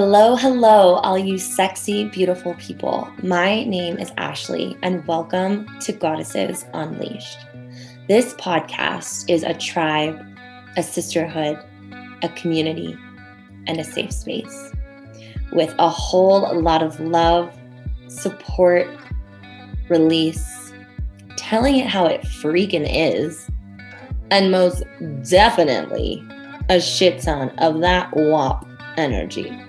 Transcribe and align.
Hello, 0.00 0.36
hello, 0.36 0.94
all 0.98 1.18
you 1.18 1.38
sexy, 1.38 2.04
beautiful 2.04 2.54
people. 2.54 3.10
My 3.24 3.64
name 3.64 3.98
is 3.98 4.12
Ashley, 4.16 4.76
and 4.80 5.04
welcome 5.08 5.66
to 5.80 5.92
Goddesses 5.92 6.64
Unleashed. 6.72 7.38
This 8.06 8.32
podcast 8.34 9.28
is 9.28 9.42
a 9.42 9.54
tribe, 9.54 10.24
a 10.76 10.84
sisterhood, 10.84 11.58
a 12.22 12.28
community, 12.36 12.96
and 13.66 13.80
a 13.80 13.82
safe 13.82 14.12
space 14.12 14.72
with 15.50 15.74
a 15.80 15.88
whole 15.88 16.62
lot 16.62 16.80
of 16.80 17.00
love, 17.00 17.52
support, 18.06 18.86
release, 19.88 20.72
telling 21.36 21.74
it 21.74 21.88
how 21.88 22.06
it 22.06 22.20
freaking 22.20 22.88
is, 22.88 23.50
and 24.30 24.52
most 24.52 24.84
definitely 25.28 26.24
a 26.68 26.80
shit 26.80 27.20
ton 27.20 27.48
of 27.58 27.80
that 27.80 28.14
wop 28.14 28.64
energy. 28.96 29.60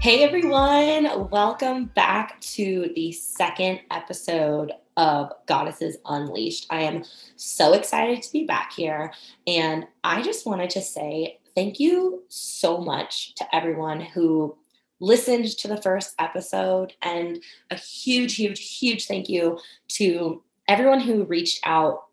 Hey 0.00 0.22
everyone, 0.22 1.28
welcome 1.28 1.84
back 1.84 2.40
to 2.40 2.90
the 2.96 3.12
second 3.12 3.80
episode 3.90 4.72
of 4.96 5.30
Goddesses 5.44 5.98
Unleashed. 6.06 6.66
I 6.70 6.84
am 6.84 7.04
so 7.36 7.74
excited 7.74 8.22
to 8.22 8.32
be 8.32 8.46
back 8.46 8.72
here, 8.72 9.12
and 9.46 9.86
I 10.02 10.22
just 10.22 10.46
wanted 10.46 10.70
to 10.70 10.80
say 10.80 11.38
thank 11.54 11.78
you 11.78 12.22
so 12.28 12.78
much 12.78 13.34
to 13.34 13.54
everyone 13.54 14.00
who 14.00 14.56
listened 15.00 15.44
to 15.58 15.68
the 15.68 15.82
first 15.82 16.14
episode, 16.18 16.94
and 17.02 17.42
a 17.70 17.76
huge, 17.76 18.36
huge, 18.36 18.78
huge 18.78 19.06
thank 19.06 19.28
you 19.28 19.58
to 19.88 20.42
everyone 20.66 21.00
who 21.00 21.24
reached 21.24 21.60
out 21.64 22.04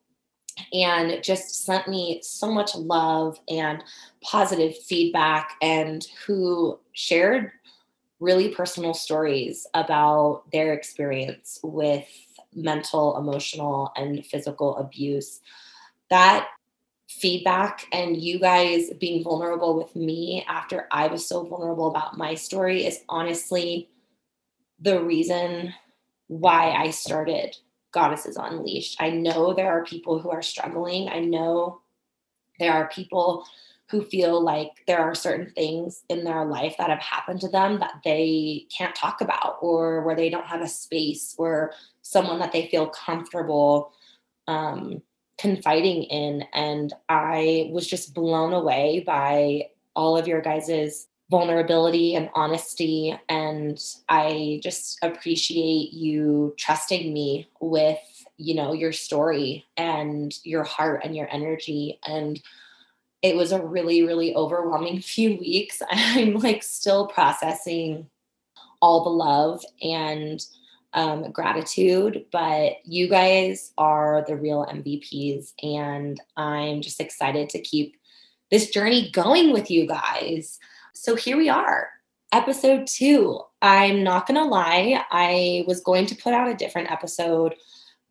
and 0.74 1.24
just 1.24 1.64
sent 1.64 1.88
me 1.88 2.20
so 2.22 2.52
much 2.52 2.76
love 2.76 3.40
and 3.48 3.84
positive 4.22 4.76
feedback 4.76 5.52
and 5.62 6.08
who 6.26 6.78
shared 6.94 7.52
really 8.20 8.50
personal 8.50 8.94
stories 8.94 9.68
about 9.74 10.44
their 10.52 10.74
experience 10.74 11.60
with 11.64 12.06
mental, 12.54 13.18
emotional, 13.18 13.92
and 13.96 14.26
physical 14.26 14.78
abuse. 14.78 15.42
That 16.10 16.48
feedback 17.10 17.86
and 17.92 18.18
you 18.18 18.40
guys 18.40 18.90
being 19.00 19.24
vulnerable 19.24 19.78
with 19.78 19.96
me 19.96 20.44
after 20.48 20.88
I 20.92 21.08
was 21.08 21.28
so 21.28 21.44
vulnerable 21.44 21.88
about 21.88 22.18
my 22.18 22.34
story 22.34 22.86
is 22.86 23.04
honestly 23.08 23.90
the 24.80 25.02
reason 25.04 25.74
why 26.28 26.72
I 26.72 26.90
started 26.90 27.56
Goddesses 27.92 28.38
Unleashed. 28.38 29.02
I 29.02 29.10
know 29.10 29.54
there 29.54 29.72
are 29.72 29.86
people 29.86 30.20
who 30.20 30.30
are 30.30 30.42
struggling. 30.42 31.08
I 31.08 31.20
know 31.20 31.82
there 32.60 32.74
are 32.74 32.90
people 32.90 33.46
who 33.90 34.04
feel 34.04 34.42
like 34.44 34.84
there 34.86 35.00
are 35.00 35.16
certain 35.16 35.52
things 35.54 36.04
in 36.10 36.24
their 36.24 36.46
life 36.46 36.76
that 36.78 36.90
have 36.90 37.00
happened 37.00 37.40
to 37.40 37.48
them 37.48 37.80
that 37.80 38.02
they 38.04 38.66
can't 38.76 38.96
talk 38.96 39.22
about 39.22 39.58
or 39.62 40.04
where 40.04 40.16
they 40.16 40.30
don't 40.30 40.46
have 40.46 40.62
a 40.62 40.68
space 40.68 41.36
or 41.38 41.72
someone 42.02 42.40
that 42.40 42.52
they 42.52 42.68
feel 42.68 42.88
comfortable 42.88 43.94
um, 44.48 45.02
confiding 45.38 46.04
in. 46.04 46.44
And 46.54 46.94
i 47.08 47.70
was 47.72 47.88
just 47.88 48.14
blown 48.14 48.54
away 48.54 49.04
by 49.06 49.68
all 49.96 50.18
of 50.18 50.28
your 50.28 50.42
guys's 50.42 51.08
vulnerability 51.30 52.16
and 52.16 52.30
honesty. 52.36 53.18
And 53.30 53.82
i 54.10 54.60
just 54.64 54.98
appreciate 55.02 55.94
you 55.94 56.56
trusting 56.58 57.14
me 57.14 57.50
with 57.62 58.00
you 58.38 58.54
know 58.54 58.74
your 58.74 58.92
story 58.92 59.66
and 59.78 60.34
your 60.44 60.64
heart 60.64 61.02
and 61.06 61.16
your 61.16 61.28
energy. 61.32 62.00
And 62.06 62.42
it 63.22 63.36
was 63.36 63.52
a 63.52 63.62
really, 63.62 64.04
really 64.04 64.36
overwhelming 64.36 65.02
few 65.02 65.38
weeks. 65.38 65.82
I'm 65.90 66.36
like 66.36 66.64
still 66.64 67.08
processing 67.08 68.10
all 68.82 69.04
the 69.04 69.10
love 69.10 69.64
and 69.82 70.46
um, 70.94 71.32
gratitude, 71.32 72.26
but 72.32 72.74
you 72.86 73.08
guys 73.08 73.72
are 73.78 74.24
the 74.28 74.36
real 74.36 74.66
MVPs. 74.66 75.54
And 75.62 76.20
I'm 76.38 76.82
just 76.82 77.00
excited 77.00 77.50
to 77.50 77.62
keep 77.62 77.98
this 78.50 78.70
journey 78.70 79.12
going 79.12 79.52
with 79.52 79.70
you 79.70 79.88
guys. 79.88 80.60
So 80.94 81.16
here 81.16 81.38
we 81.38 81.50
are, 81.50 81.90
episode 82.32 82.88
two. 82.88 83.42
I'm 83.62 84.04
not 84.04 84.28
going 84.28 84.42
to 84.42 84.44
lie, 84.44 85.04
I 85.12 85.66
was 85.68 85.82
going 85.82 86.06
to 86.08 86.16
put 86.16 86.34
out 86.34 86.50
a 86.50 86.56
different 86.56 86.92
episode 86.92 87.56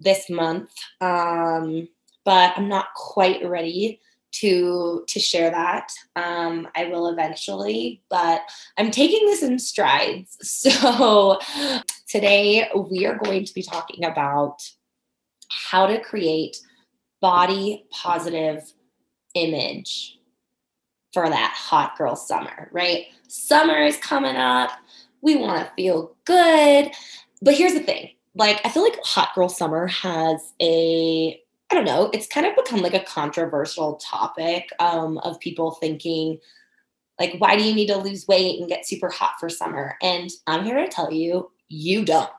this 0.00 0.28
month, 0.28 0.70
um, 1.00 1.88
but 2.24 2.52
I'm 2.56 2.68
not 2.68 2.94
quite 2.94 3.44
ready 3.48 4.00
to 4.32 5.04
to 5.08 5.20
share 5.20 5.50
that. 5.50 5.92
Um, 6.14 6.68
I 6.74 6.86
will 6.86 7.08
eventually, 7.08 8.02
but 8.10 8.42
I'm 8.76 8.90
taking 8.90 9.26
this 9.26 9.42
in 9.42 9.58
strides. 9.58 10.36
So 10.66 11.38
today 12.08 12.68
we 12.90 13.06
are 13.06 13.18
going 13.18 13.44
to 13.44 13.54
be 13.54 13.62
talking 13.62 14.04
about 14.04 14.58
how 15.50 15.86
to 15.86 16.00
create 16.00 16.56
body 17.20 17.86
positive 17.90 18.62
image 19.34 20.18
for 21.12 21.28
that 21.28 21.54
hot 21.56 21.96
girl 21.96 22.16
summer, 22.16 22.68
right? 22.72 23.06
Summer 23.28 23.78
is 23.78 23.96
coming 23.98 24.36
up. 24.36 24.70
We 25.22 25.36
want 25.36 25.66
to 25.66 25.72
feel 25.74 26.16
good. 26.24 26.90
But 27.42 27.54
here's 27.54 27.74
the 27.74 27.80
thing 27.80 28.10
like, 28.36 28.60
I 28.64 28.68
feel 28.68 28.82
like 28.82 28.98
hot 29.02 29.34
girl 29.34 29.48
summer 29.48 29.86
has 29.86 30.52
a 30.60 31.40
I 31.70 31.74
don't 31.74 31.84
know, 31.84 32.10
it's 32.12 32.28
kind 32.28 32.46
of 32.46 32.54
become 32.54 32.80
like 32.80 32.94
a 32.94 33.00
controversial 33.04 33.96
topic 33.96 34.70
um, 34.78 35.18
of 35.18 35.40
people 35.40 35.72
thinking, 35.72 36.38
like, 37.18 37.34
why 37.38 37.56
do 37.56 37.64
you 37.64 37.74
need 37.74 37.88
to 37.88 37.96
lose 37.96 38.28
weight 38.28 38.60
and 38.60 38.68
get 38.68 38.86
super 38.86 39.08
hot 39.08 39.34
for 39.40 39.48
summer? 39.48 39.96
And 40.02 40.30
I'm 40.46 40.64
here 40.64 40.76
to 40.76 40.88
tell 40.88 41.12
you, 41.12 41.50
you 41.68 42.04
don't. 42.04 42.30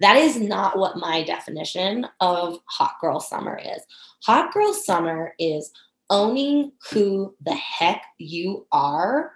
That 0.00 0.16
is 0.16 0.38
not 0.38 0.78
what 0.78 0.98
my 0.98 1.22
definition 1.22 2.06
of 2.20 2.58
hot 2.66 2.96
girl 3.00 3.20
summer 3.20 3.58
is. 3.58 3.82
Hot 4.24 4.52
girl 4.52 4.74
summer 4.74 5.34
is 5.38 5.70
owning 6.10 6.72
who 6.90 7.34
the 7.44 7.54
heck 7.54 8.02
you 8.18 8.66
are 8.72 9.32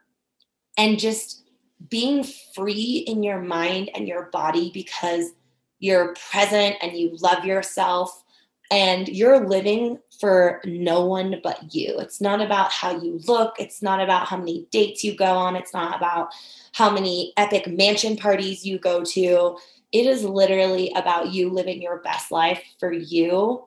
and 0.77 0.99
just 0.99 1.49
being 1.89 2.25
free 2.55 3.05
in 3.07 3.23
your 3.23 3.41
mind 3.41 3.91
and 3.95 4.07
your 4.07 4.25
body 4.31 4.71
because 4.75 5.31
you're 5.79 6.15
present 6.31 6.77
and 6.83 6.97
you 6.97 7.17
love 7.21 7.45
yourself 7.45 8.25
and 8.71 9.09
you're 9.09 9.49
living 9.49 9.99
for 10.21 10.61
no 10.65 11.05
one 11.07 11.41
but 11.43 11.75
you. 11.75 11.99
It's 11.99 12.21
not 12.21 12.41
about 12.41 12.71
how 12.71 13.01
you 13.01 13.21
look, 13.27 13.55
it's 13.59 13.83
not 13.83 14.01
about 14.01 14.27
how 14.27 14.37
many 14.37 14.67
dates 14.71 15.03
you 15.03 15.17
go 15.17 15.37
on, 15.37 15.57
it's 15.57 15.73
not 15.73 15.97
about 15.97 16.33
how 16.73 16.91
many 16.91 17.33
epic 17.37 17.67
mansion 17.67 18.17
parties 18.17 18.67
you 18.67 18.79
go 18.79 19.03
to. 19.05 19.57
It 19.93 20.07
is 20.07 20.23
literally 20.23 20.93
about 20.95 21.33
you 21.33 21.51
living 21.51 21.81
your 21.81 22.01
best 22.03 22.31
life 22.31 22.63
for 22.79 22.93
you 22.93 23.67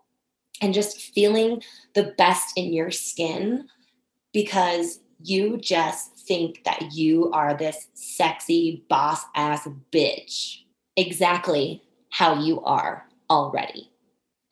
and 0.61 0.73
just 0.73 1.13
feeling 1.13 1.63
the 1.95 2.13
best 2.17 2.55
in 2.55 2.71
your 2.71 2.91
skin 2.91 3.67
because 4.33 4.99
you 5.23 5.57
just 5.57 6.15
think 6.27 6.63
that 6.63 6.93
you 6.93 7.31
are 7.31 7.55
this 7.55 7.87
sexy 7.93 8.85
boss 8.87 9.23
ass 9.35 9.67
bitch. 9.91 10.59
Exactly 10.95 11.81
how 12.11 12.39
you 12.39 12.61
are 12.61 13.05
already 13.29 13.90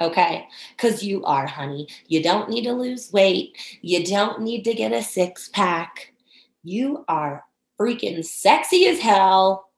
okay? 0.01 0.47
Because 0.75 1.03
you 1.03 1.23
are, 1.25 1.47
honey. 1.47 1.87
You 2.07 2.23
don't 2.23 2.49
need 2.49 2.63
to 2.63 2.73
lose 2.73 3.11
weight. 3.11 3.57
You 3.81 4.05
don't 4.05 4.41
need 4.41 4.63
to 4.63 4.73
get 4.73 4.91
a 4.91 5.03
six 5.03 5.49
pack. 5.49 6.13
You 6.63 7.05
are 7.07 7.43
freaking 7.79 8.23
sexy 8.25 8.87
as 8.87 8.99
hell 8.99 9.69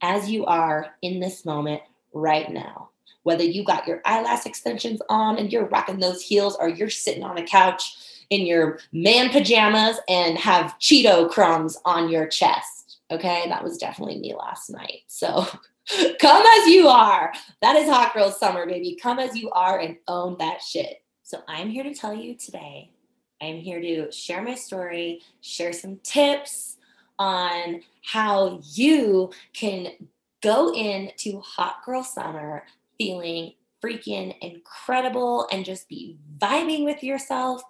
as 0.00 0.30
you 0.30 0.44
are 0.46 0.94
in 1.02 1.20
this 1.20 1.44
moment 1.44 1.82
right 2.12 2.50
now. 2.50 2.90
Whether 3.22 3.44
you 3.44 3.64
got 3.64 3.86
your 3.86 4.02
eyelash 4.04 4.46
extensions 4.46 5.00
on 5.08 5.38
and 5.38 5.52
you're 5.52 5.68
rocking 5.68 6.00
those 6.00 6.22
heels, 6.22 6.56
or 6.58 6.68
you're 6.68 6.90
sitting 6.90 7.22
on 7.22 7.38
a 7.38 7.46
couch 7.46 7.96
in 8.30 8.46
your 8.46 8.80
man 8.92 9.30
pajamas 9.30 9.98
and 10.08 10.36
have 10.38 10.74
Cheeto 10.80 11.30
crumbs 11.30 11.76
on 11.84 12.08
your 12.08 12.26
chest. 12.26 12.98
Okay, 13.10 13.44
that 13.48 13.62
was 13.62 13.78
definitely 13.78 14.18
me 14.18 14.34
last 14.34 14.70
night. 14.70 15.02
So 15.06 15.46
Come 16.20 16.44
as 16.58 16.66
you 16.68 16.88
are. 16.88 17.32
That 17.60 17.76
is 17.76 17.88
Hot 17.88 18.14
Girl 18.14 18.30
Summer, 18.30 18.66
baby. 18.66 18.98
Come 19.00 19.18
as 19.18 19.36
you 19.36 19.50
are 19.50 19.78
and 19.78 19.96
own 20.08 20.36
that 20.38 20.62
shit. 20.62 21.02
So 21.22 21.38
I'm 21.48 21.70
here 21.70 21.84
to 21.84 21.94
tell 21.94 22.14
you 22.14 22.34
today, 22.34 22.90
I'm 23.40 23.56
here 23.56 23.80
to 23.80 24.12
share 24.12 24.42
my 24.42 24.54
story, 24.54 25.22
share 25.40 25.72
some 25.72 25.98
tips 26.02 26.76
on 27.18 27.82
how 28.04 28.60
you 28.74 29.30
can 29.52 29.92
go 30.42 30.72
into 30.74 31.40
Hot 31.40 31.84
Girl 31.84 32.02
Summer 32.02 32.64
feeling 32.98 33.54
freaking 33.82 34.34
incredible 34.40 35.48
and 35.50 35.64
just 35.64 35.88
be 35.88 36.16
vibing 36.38 36.84
with 36.84 37.02
yourself 37.02 37.62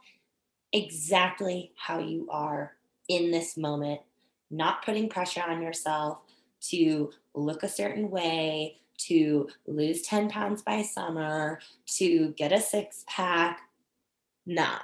exactly 0.72 1.72
how 1.76 1.98
you 1.98 2.28
are 2.30 2.72
in 3.08 3.30
this 3.30 3.56
moment, 3.56 4.00
not 4.50 4.84
putting 4.84 5.08
pressure 5.08 5.42
on 5.42 5.62
yourself 5.62 6.22
to 6.60 7.10
look 7.34 7.62
a 7.62 7.68
certain 7.68 8.10
way, 8.10 8.78
to 8.98 9.48
lose 9.66 10.02
10 10.02 10.28
pounds 10.28 10.62
by 10.62 10.82
summer, 10.82 11.58
to 11.86 12.34
get 12.36 12.52
a 12.52 12.60
six 12.60 13.04
pack. 13.08 13.60
Nah, 14.46 14.78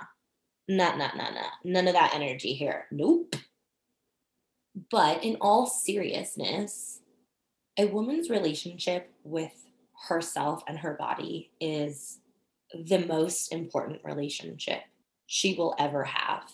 nah, 0.68 0.96
nah, 0.96 1.10
nah, 1.14 1.30
nah. 1.30 1.50
None 1.64 1.88
of 1.88 1.94
that 1.94 2.14
energy 2.14 2.54
here. 2.54 2.86
Nope. 2.90 3.36
But 4.90 5.24
in 5.24 5.36
all 5.40 5.66
seriousness, 5.66 7.00
a 7.76 7.86
woman's 7.86 8.30
relationship 8.30 9.12
with 9.24 9.52
herself 10.08 10.62
and 10.68 10.78
her 10.78 10.94
body 10.94 11.50
is 11.60 12.18
the 12.74 12.98
most 13.06 13.52
important 13.52 14.00
relationship 14.04 14.82
she 15.26 15.54
will 15.54 15.74
ever 15.78 16.04
have 16.04 16.44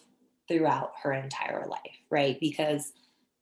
throughout 0.49 0.93
her 1.03 1.13
entire 1.13 1.67
life, 1.67 1.99
right? 2.11 2.39
Because 2.41 2.93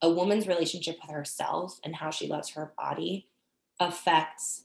a 0.03 0.11
woman's 0.11 0.49
relationship 0.49 0.99
with 1.01 1.15
herself 1.15 1.79
and 1.85 1.95
how 1.95 2.11
she 2.11 2.27
loves 2.27 2.51
her 2.51 2.73
body 2.77 3.29
affects 3.79 4.65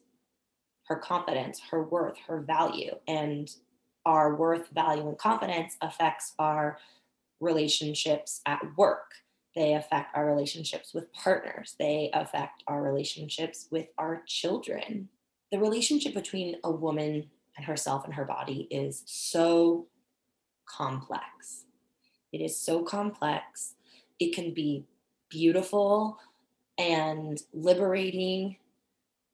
her 0.88 0.96
confidence, 0.96 1.62
her 1.72 1.84
worth, 1.84 2.18
her 2.28 2.42
value. 2.42 2.96
And 3.08 3.50
our 4.06 4.36
worth, 4.36 4.70
value, 4.70 5.08
and 5.08 5.18
confidence 5.18 5.78
affects 5.82 6.34
our 6.40 6.80
relationships 7.40 8.42
at 8.46 8.62
work. 8.76 9.12
They 9.56 9.74
affect 9.74 10.16
our 10.16 10.26
relationships 10.26 10.94
with 10.94 11.12
partners. 11.14 11.76
They 11.78 12.10
affect 12.14 12.64
our 12.68 12.82
relationships 12.82 13.68
with 13.70 13.88
our 13.98 14.24
children. 14.26 15.10
The 15.52 15.60
relationship 15.60 16.14
between 16.14 16.58
a 16.64 16.72
woman 16.72 17.30
and 17.56 17.66
herself 17.66 18.06
and 18.06 18.14
her 18.14 18.26
body 18.26 18.68
is 18.72 19.04
so 19.06 19.88
complex. 20.66 21.66
It 22.32 22.42
is 22.42 22.60
so 22.60 22.84
complex. 22.84 23.76
It 24.20 24.34
can 24.34 24.54
be 24.54 24.86
beautiful 25.30 26.20
and 26.78 27.42
liberating 27.54 28.58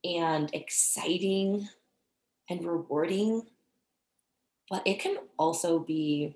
and 0.04 0.50
exciting 0.54 1.68
and 2.50 2.66
rewarding, 2.66 3.48
but 4.70 4.86
it 4.86 5.00
can 5.00 5.18
also 5.38 5.80
be 5.80 6.36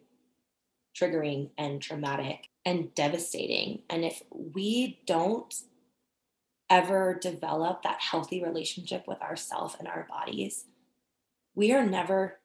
triggering 0.95 1.49
and 1.57 1.81
traumatic 1.81 2.49
and 2.65 2.93
devastating. 2.95 3.83
And 3.89 4.03
if 4.03 4.23
we 4.31 4.99
don't 5.05 5.53
ever 6.69 7.17
develop 7.21 7.83
that 7.83 8.01
healthy 8.01 8.43
relationship 8.43 9.05
with 9.07 9.21
ourselves 9.21 9.75
and 9.79 9.87
our 9.87 10.07
bodies, 10.09 10.65
we 11.55 11.71
are 11.71 11.85
never 11.85 12.39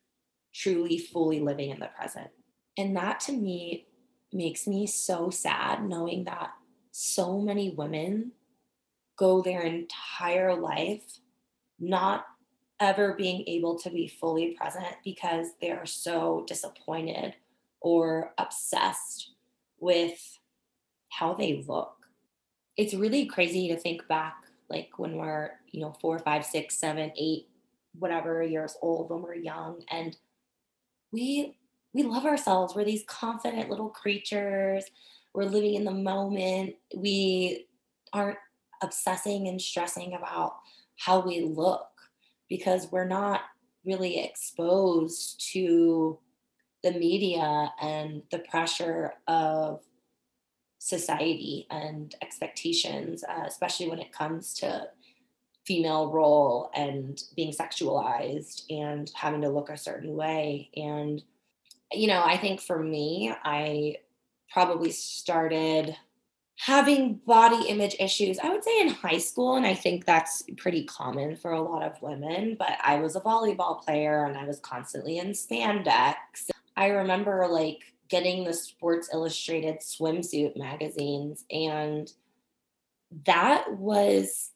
truly 0.52 0.98
fully 0.98 1.40
living 1.40 1.70
in 1.70 1.80
the 1.80 1.88
present. 1.96 2.30
And 2.76 2.96
that 2.96 3.20
to 3.20 3.32
me 3.32 3.86
makes 4.32 4.66
me 4.66 4.86
so 4.86 5.30
sad 5.30 5.84
knowing 5.84 6.24
that 6.24 6.52
so 6.92 7.40
many 7.40 7.70
women 7.70 8.32
go 9.16 9.42
their 9.42 9.62
entire 9.62 10.54
life 10.54 11.18
not 11.80 12.26
ever 12.80 13.14
being 13.14 13.44
able 13.46 13.78
to 13.78 13.90
be 13.90 14.06
fully 14.06 14.56
present 14.60 14.94
because 15.04 15.48
they 15.60 15.70
are 15.70 15.86
so 15.86 16.44
disappointed 16.46 17.34
or 17.80 18.32
obsessed 18.38 19.30
with 19.80 20.38
how 21.08 21.34
they 21.34 21.64
look. 21.66 21.94
It's 22.76 22.94
really 22.94 23.26
crazy 23.26 23.68
to 23.68 23.76
think 23.76 24.06
back, 24.08 24.36
like 24.68 24.90
when 24.96 25.16
we're, 25.16 25.50
you 25.70 25.80
know, 25.80 25.92
four, 26.00 26.18
five, 26.18 26.44
six, 26.44 26.76
seven, 26.76 27.12
eight, 27.16 27.48
whatever 27.98 28.42
years 28.42 28.76
old, 28.80 29.10
when 29.10 29.22
we're 29.22 29.34
young, 29.34 29.82
and 29.90 30.16
we 31.12 31.56
we 31.92 32.02
love 32.02 32.24
ourselves. 32.24 32.74
We're 32.74 32.84
these 32.84 33.04
confident 33.06 33.68
little 33.68 33.90
creatures. 33.90 34.84
We're 35.34 35.44
living 35.44 35.74
in 35.74 35.84
the 35.84 35.90
moment. 35.90 36.74
We 36.94 37.66
aren't 38.12 38.38
obsessing 38.82 39.48
and 39.48 39.60
stressing 39.60 40.14
about 40.14 40.56
how 40.98 41.20
we 41.20 41.40
look 41.40 41.88
because 42.48 42.90
we're 42.92 43.06
not 43.06 43.42
really 43.84 44.20
exposed 44.20 45.52
to 45.52 46.18
the 46.82 46.92
media 46.92 47.72
and 47.80 48.22
the 48.30 48.40
pressure 48.40 49.14
of 49.26 49.80
society 50.78 51.66
and 51.70 52.14
expectations, 52.22 53.24
uh, 53.24 53.44
especially 53.46 53.88
when 53.88 54.00
it 54.00 54.12
comes 54.12 54.52
to 54.54 54.88
female 55.64 56.10
role 56.10 56.70
and 56.74 57.22
being 57.36 57.52
sexualized 57.52 58.64
and 58.68 59.10
having 59.14 59.40
to 59.40 59.48
look 59.48 59.70
a 59.70 59.76
certain 59.76 60.14
way. 60.14 60.70
And, 60.74 61.22
you 61.92 62.08
know, 62.08 62.20
I 62.24 62.36
think 62.36 62.60
for 62.60 62.82
me, 62.82 63.32
I 63.44 63.96
probably 64.52 64.90
started 64.90 65.96
having 66.56 67.14
body 67.26 67.68
image 67.68 67.96
issues, 67.98 68.38
I 68.38 68.50
would 68.50 68.62
say 68.62 68.80
in 68.80 68.88
high 68.88 69.18
school, 69.18 69.56
and 69.56 69.66
I 69.66 69.74
think 69.74 70.04
that's 70.04 70.44
pretty 70.56 70.84
common 70.84 71.34
for 71.36 71.52
a 71.52 71.62
lot 71.62 71.82
of 71.82 72.00
women, 72.02 72.56
but 72.58 72.76
I 72.82 73.00
was 73.00 73.16
a 73.16 73.20
volleyball 73.20 73.82
player 73.82 74.26
and 74.26 74.36
I 74.36 74.44
was 74.44 74.60
constantly 74.60 75.18
in 75.18 75.30
spandex. 75.30 76.14
I 76.76 76.88
remember 76.88 77.48
like 77.48 77.80
getting 78.08 78.44
the 78.44 78.54
Sports 78.54 79.08
Illustrated 79.12 79.80
swimsuit 79.80 80.56
magazines, 80.56 81.44
and 81.50 82.12
that 83.24 83.72
was 83.76 84.50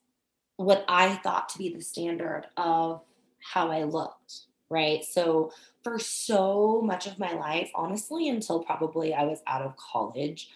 what 0.56 0.84
I 0.88 1.16
thought 1.16 1.48
to 1.50 1.58
be 1.58 1.74
the 1.74 1.80
standard 1.80 2.44
of 2.56 3.02
how 3.40 3.70
I 3.70 3.84
looked, 3.84 4.42
right? 4.70 5.04
So, 5.04 5.52
for 5.86 6.00
so 6.00 6.82
much 6.82 7.06
of 7.06 7.16
my 7.16 7.32
life, 7.34 7.70
honestly, 7.72 8.28
until 8.28 8.58
probably 8.58 9.14
I 9.14 9.22
was 9.22 9.38
out 9.46 9.62
of 9.62 9.76
college, 9.76 10.48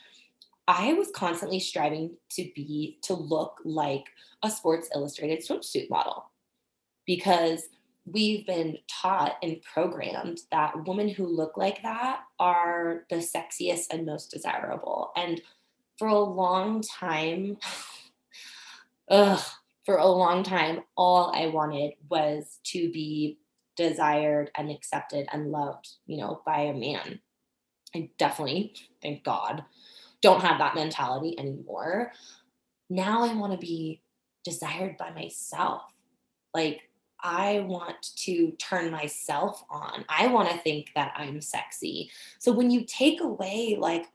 I 0.67 0.95
was 0.95 1.13
constantly 1.15 1.61
striving 1.61 2.17
to 2.31 2.51
be 2.53 2.99
to 3.03 3.15
look 3.15 3.61
like 3.65 4.07
a 4.43 4.51
Sports 4.51 4.91
Illustrated 4.93 5.47
swimsuit 5.47 5.89
model 5.89 6.33
because 7.07 7.63
we've 8.05 8.45
been 8.45 8.79
taught 8.89 9.37
and 9.41 9.63
programmed 9.63 10.41
that 10.51 10.85
women 10.85 11.09
who 11.09 11.29
look 11.29 11.57
like 11.57 11.81
that 11.83 12.23
are 12.41 13.05
the 13.09 13.19
sexiest 13.19 13.93
and 13.93 14.05
most 14.05 14.33
desirable. 14.33 15.13
And 15.15 15.41
for 15.97 16.09
a 16.09 16.19
long 16.19 16.83
time, 16.83 17.57
ugh, 19.09 19.41
for 19.85 19.95
a 19.99 20.09
long 20.09 20.43
time, 20.43 20.81
all 20.97 21.33
I 21.33 21.47
wanted 21.47 21.93
was 22.09 22.59
to 22.65 22.91
be 22.91 23.39
desired 23.81 24.51
and 24.57 24.71
accepted 24.71 25.27
and 25.33 25.51
loved, 25.51 25.89
you 26.07 26.19
know, 26.19 26.43
by 26.45 26.61
a 26.61 26.75
man. 26.75 27.21
I 27.95 28.11
definitely, 28.19 28.75
thank 29.01 29.25
God, 29.25 29.65
don't 30.21 30.43
have 30.43 30.59
that 30.59 30.75
mentality 30.75 31.35
anymore. 31.39 32.13
Now 32.91 33.25
I 33.25 33.35
want 33.35 33.53
to 33.53 33.59
be 33.59 34.03
desired 34.45 34.99
by 34.99 35.13
myself. 35.13 35.83
Like, 36.53 36.91
I 37.23 37.61
want 37.61 37.97
to 38.17 38.53
turn 38.53 38.91
myself 38.91 39.65
on. 39.71 40.05
I 40.09 40.27
want 40.27 40.51
to 40.51 40.59
think 40.59 40.91
that 40.95 41.13
I'm 41.17 41.41
sexy. 41.41 42.11
So 42.39 42.53
when 42.53 42.71
you 42.71 42.85
take 42.85 43.23
away 43.23 43.77
like 43.79 44.07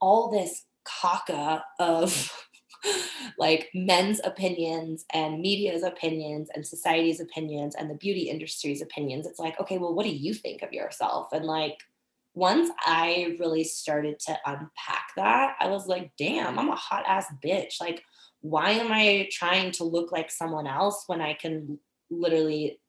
all 0.00 0.30
this 0.30 0.64
caca 0.86 1.62
of 1.78 2.32
like 3.38 3.70
men's 3.74 4.20
opinions 4.24 5.04
and 5.12 5.40
media's 5.40 5.82
opinions 5.82 6.48
and 6.54 6.66
society's 6.66 7.20
opinions 7.20 7.74
and 7.74 7.90
the 7.90 7.94
beauty 7.94 8.22
industry's 8.22 8.82
opinions, 8.82 9.26
it's 9.26 9.38
like, 9.38 9.58
okay, 9.60 9.78
well, 9.78 9.94
what 9.94 10.04
do 10.04 10.12
you 10.12 10.34
think 10.34 10.62
of 10.62 10.72
yourself? 10.72 11.28
And 11.32 11.44
like, 11.44 11.78
once 12.34 12.70
I 12.80 13.36
really 13.40 13.64
started 13.64 14.18
to 14.20 14.38
unpack 14.46 15.10
that, 15.16 15.56
I 15.58 15.68
was 15.68 15.86
like, 15.86 16.12
damn, 16.16 16.58
I'm 16.58 16.68
a 16.68 16.76
hot 16.76 17.04
ass 17.06 17.26
bitch. 17.44 17.80
Like, 17.80 18.04
why 18.40 18.70
am 18.70 18.92
I 18.92 19.28
trying 19.32 19.72
to 19.72 19.84
look 19.84 20.12
like 20.12 20.30
someone 20.30 20.66
else 20.66 21.04
when 21.06 21.20
I 21.20 21.34
can 21.34 21.78
literally 22.08 22.80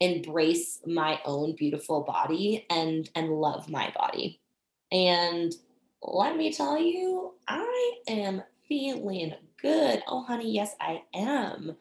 embrace 0.00 0.80
my 0.86 1.20
own 1.24 1.54
beautiful 1.54 2.02
body 2.02 2.66
and 2.70 3.08
and 3.14 3.30
love 3.30 3.68
my 3.68 3.92
body? 3.96 4.40
And 4.90 5.52
let 6.02 6.36
me 6.36 6.52
tell 6.52 6.78
you, 6.78 7.34
I 7.48 7.94
am 8.08 8.42
feeling 8.72 9.34
good. 9.60 10.02
Oh 10.06 10.22
honey, 10.22 10.50
yes 10.50 10.74
I 10.80 11.02
am. 11.14 11.76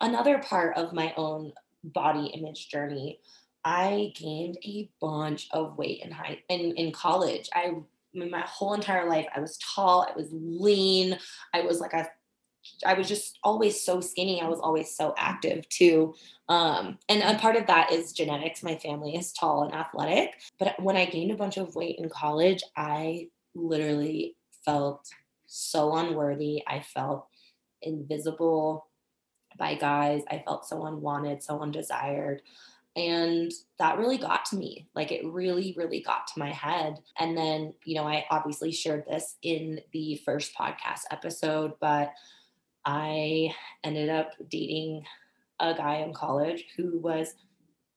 Another 0.00 0.38
part 0.38 0.76
of 0.76 0.92
my 0.92 1.14
own 1.16 1.52
body 1.84 2.32
image 2.34 2.68
journey 2.68 3.20
I 3.64 4.12
gained 4.16 4.58
a 4.64 4.90
bunch 5.00 5.46
of 5.52 5.78
weight 5.78 6.00
in 6.02 6.10
high 6.10 6.42
in, 6.48 6.74
in 6.76 6.90
college. 6.90 7.48
I 7.54 7.74
my 8.12 8.40
whole 8.40 8.74
entire 8.74 9.08
life 9.08 9.26
I 9.36 9.38
was 9.38 9.56
tall, 9.58 10.04
I 10.10 10.16
was 10.16 10.30
lean, 10.32 11.16
I 11.54 11.60
was 11.60 11.78
like 11.78 11.92
a 11.92 12.08
I 12.84 12.94
was 12.94 13.08
just 13.08 13.38
always 13.44 13.80
so 13.80 14.00
skinny. 14.00 14.40
I 14.40 14.48
was 14.48 14.58
always 14.60 14.96
so 14.96 15.14
active 15.16 15.68
too. 15.68 16.14
Um, 16.48 16.98
and 17.08 17.22
a 17.22 17.38
part 17.38 17.54
of 17.54 17.68
that 17.68 17.92
is 17.92 18.12
genetics. 18.12 18.64
My 18.64 18.76
family 18.76 19.14
is 19.14 19.32
tall 19.32 19.62
and 19.62 19.74
athletic. 19.74 20.30
But 20.58 20.80
when 20.82 20.96
I 20.96 21.06
gained 21.06 21.30
a 21.30 21.36
bunch 21.36 21.56
of 21.56 21.74
weight 21.76 21.98
in 21.98 22.08
college, 22.08 22.62
I 22.76 23.28
literally 23.54 24.36
felt 24.64 25.08
so 25.52 25.96
unworthy. 25.96 26.62
I 26.66 26.80
felt 26.80 27.26
invisible 27.82 28.86
by 29.58 29.74
guys. 29.74 30.22
I 30.30 30.42
felt 30.44 30.66
so 30.66 30.86
unwanted, 30.86 31.42
so 31.42 31.60
undesired. 31.60 32.42
And 32.96 33.52
that 33.78 33.98
really 33.98 34.18
got 34.18 34.44
to 34.46 34.56
me. 34.56 34.88
Like 34.94 35.12
it 35.12 35.24
really, 35.24 35.74
really 35.76 36.00
got 36.00 36.26
to 36.28 36.38
my 36.38 36.50
head. 36.50 36.98
And 37.18 37.36
then, 37.36 37.74
you 37.84 37.94
know, 37.94 38.06
I 38.06 38.24
obviously 38.30 38.72
shared 38.72 39.04
this 39.06 39.36
in 39.42 39.80
the 39.92 40.20
first 40.24 40.54
podcast 40.54 41.02
episode, 41.10 41.72
but 41.80 42.12
I 42.84 43.54
ended 43.84 44.08
up 44.08 44.32
dating 44.48 45.04
a 45.60 45.74
guy 45.74 45.96
in 45.96 46.12
college 46.12 46.64
who 46.76 46.98
was 46.98 47.34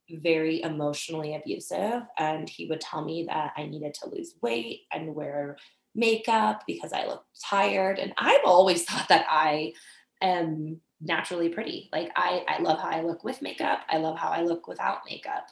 very 0.09 0.62
emotionally 0.62 1.35
abusive. 1.35 2.03
And 2.17 2.47
he 2.47 2.67
would 2.67 2.81
tell 2.81 3.03
me 3.03 3.25
that 3.27 3.53
I 3.57 3.65
needed 3.65 3.93
to 3.95 4.09
lose 4.09 4.35
weight 4.41 4.81
and 4.91 5.15
wear 5.15 5.57
makeup 5.96 6.64
because 6.68 6.94
I 6.94 7.08
look 7.08 7.25
tired. 7.44 8.00
And 8.00 8.14
I've 8.18 8.46
always 8.46 8.84
thought 8.86 9.08
that 9.10 9.25
I 9.30 9.74
am 10.22 10.82
naturally 11.02 11.50
pretty. 11.50 11.90
Like 11.92 12.12
I, 12.16 12.44
I 12.48 12.62
love 12.62 12.80
how 12.80 12.90
I 12.90 13.02
look 13.02 13.24
with 13.24 13.42
makeup. 13.42 13.80
I 13.90 13.98
love 13.98 14.18
how 14.18 14.30
I 14.30 14.42
look 14.42 14.68
without 14.68 15.00
makeup. 15.10 15.48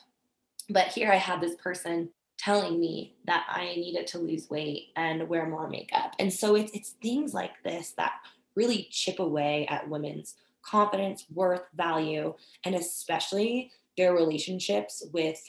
But 0.69 0.87
here 0.87 1.11
I 1.11 1.17
had 1.17 1.41
this 1.41 1.55
person 1.55 2.09
telling 2.37 2.79
me 2.79 3.15
that 3.25 3.45
I 3.49 3.65
needed 3.75 4.07
to 4.07 4.19
lose 4.19 4.49
weight 4.49 4.89
and 4.95 5.27
wear 5.29 5.47
more 5.47 5.69
makeup. 5.69 6.13
And 6.19 6.31
so 6.31 6.55
it's 6.55 6.71
it's 6.73 6.91
things 7.01 7.33
like 7.33 7.61
this 7.63 7.91
that 7.97 8.13
really 8.55 8.87
chip 8.91 9.19
away 9.19 9.67
at 9.67 9.89
women's 9.89 10.35
confidence, 10.63 11.25
worth, 11.33 11.67
value, 11.75 12.33
and 12.63 12.75
especially 12.75 13.71
their 13.97 14.13
relationships 14.13 15.05
with 15.13 15.41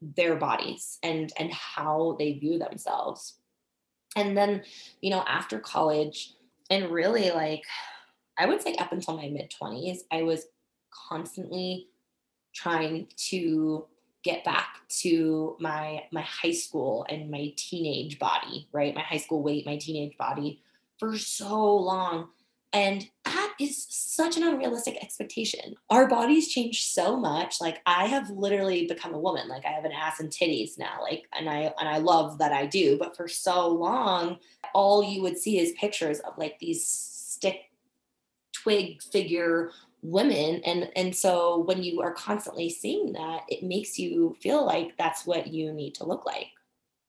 their 0.00 0.36
bodies 0.36 0.98
and 1.02 1.32
and 1.38 1.52
how 1.52 2.16
they 2.18 2.34
view 2.34 2.58
themselves. 2.58 3.34
And 4.16 4.36
then, 4.36 4.62
you 5.00 5.10
know, 5.10 5.24
after 5.26 5.58
college 5.58 6.34
and 6.70 6.90
really 6.90 7.30
like 7.30 7.62
I 8.38 8.46
would 8.46 8.62
say 8.62 8.74
up 8.76 8.92
until 8.92 9.16
my 9.16 9.28
mid 9.28 9.52
20s, 9.62 9.98
I 10.10 10.22
was 10.22 10.46
constantly 11.08 11.88
trying 12.54 13.08
to 13.28 13.86
get 14.22 14.44
back 14.44 14.76
to 15.00 15.56
my 15.60 16.04
my 16.12 16.22
high 16.22 16.52
school 16.52 17.06
and 17.08 17.30
my 17.30 17.52
teenage 17.56 18.18
body, 18.18 18.68
right? 18.72 18.94
My 18.94 19.02
high 19.02 19.18
school 19.18 19.42
weight, 19.42 19.66
my 19.66 19.76
teenage 19.76 20.16
body 20.16 20.62
for 20.98 21.16
so 21.18 21.76
long. 21.76 22.28
And 22.72 23.08
is 23.58 23.86
such 23.88 24.36
an 24.36 24.42
unrealistic 24.42 25.02
expectation. 25.02 25.74
Our 25.90 26.08
bodies 26.08 26.48
change 26.48 26.84
so 26.84 27.16
much. 27.16 27.60
Like 27.60 27.80
I 27.86 28.06
have 28.06 28.30
literally 28.30 28.86
become 28.86 29.14
a 29.14 29.18
woman. 29.18 29.48
Like 29.48 29.64
I 29.64 29.70
have 29.70 29.84
an 29.84 29.92
ass 29.92 30.20
and 30.20 30.30
titties 30.30 30.78
now. 30.78 31.00
Like 31.02 31.24
and 31.32 31.48
I 31.48 31.72
and 31.78 31.88
I 31.88 31.98
love 31.98 32.38
that 32.38 32.52
I 32.52 32.66
do. 32.66 32.98
But 32.98 33.16
for 33.16 33.28
so 33.28 33.68
long, 33.68 34.38
all 34.74 35.02
you 35.02 35.22
would 35.22 35.38
see 35.38 35.58
is 35.58 35.72
pictures 35.72 36.20
of 36.20 36.36
like 36.38 36.58
these 36.58 36.86
stick 36.86 37.70
twig 38.52 39.02
figure 39.02 39.70
women 40.02 40.60
and 40.64 40.90
and 40.96 41.14
so 41.14 41.60
when 41.60 41.82
you 41.82 42.00
are 42.00 42.12
constantly 42.12 42.68
seeing 42.68 43.12
that 43.12 43.42
it 43.48 43.62
makes 43.62 43.98
you 43.98 44.36
feel 44.40 44.66
like 44.66 44.96
that's 44.98 45.24
what 45.24 45.46
you 45.46 45.72
need 45.72 45.94
to 45.94 46.04
look 46.04 46.26
like 46.26 46.48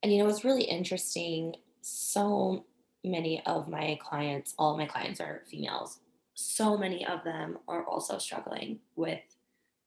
and 0.03 0.13
you 0.13 0.21
know 0.21 0.29
it's 0.29 0.45
really 0.45 0.63
interesting 0.63 1.55
so 1.81 2.63
many 3.03 3.43
of 3.47 3.67
my 3.67 3.97
clients 4.00 4.53
all 4.59 4.71
of 4.71 4.77
my 4.77 4.85
clients 4.85 5.19
are 5.19 5.41
females 5.50 6.00
so 6.43 6.77
many 6.77 7.05
of 7.05 7.23
them 7.23 7.57
are 7.67 7.83
also 7.85 8.17
struggling 8.17 8.79
with 8.95 9.21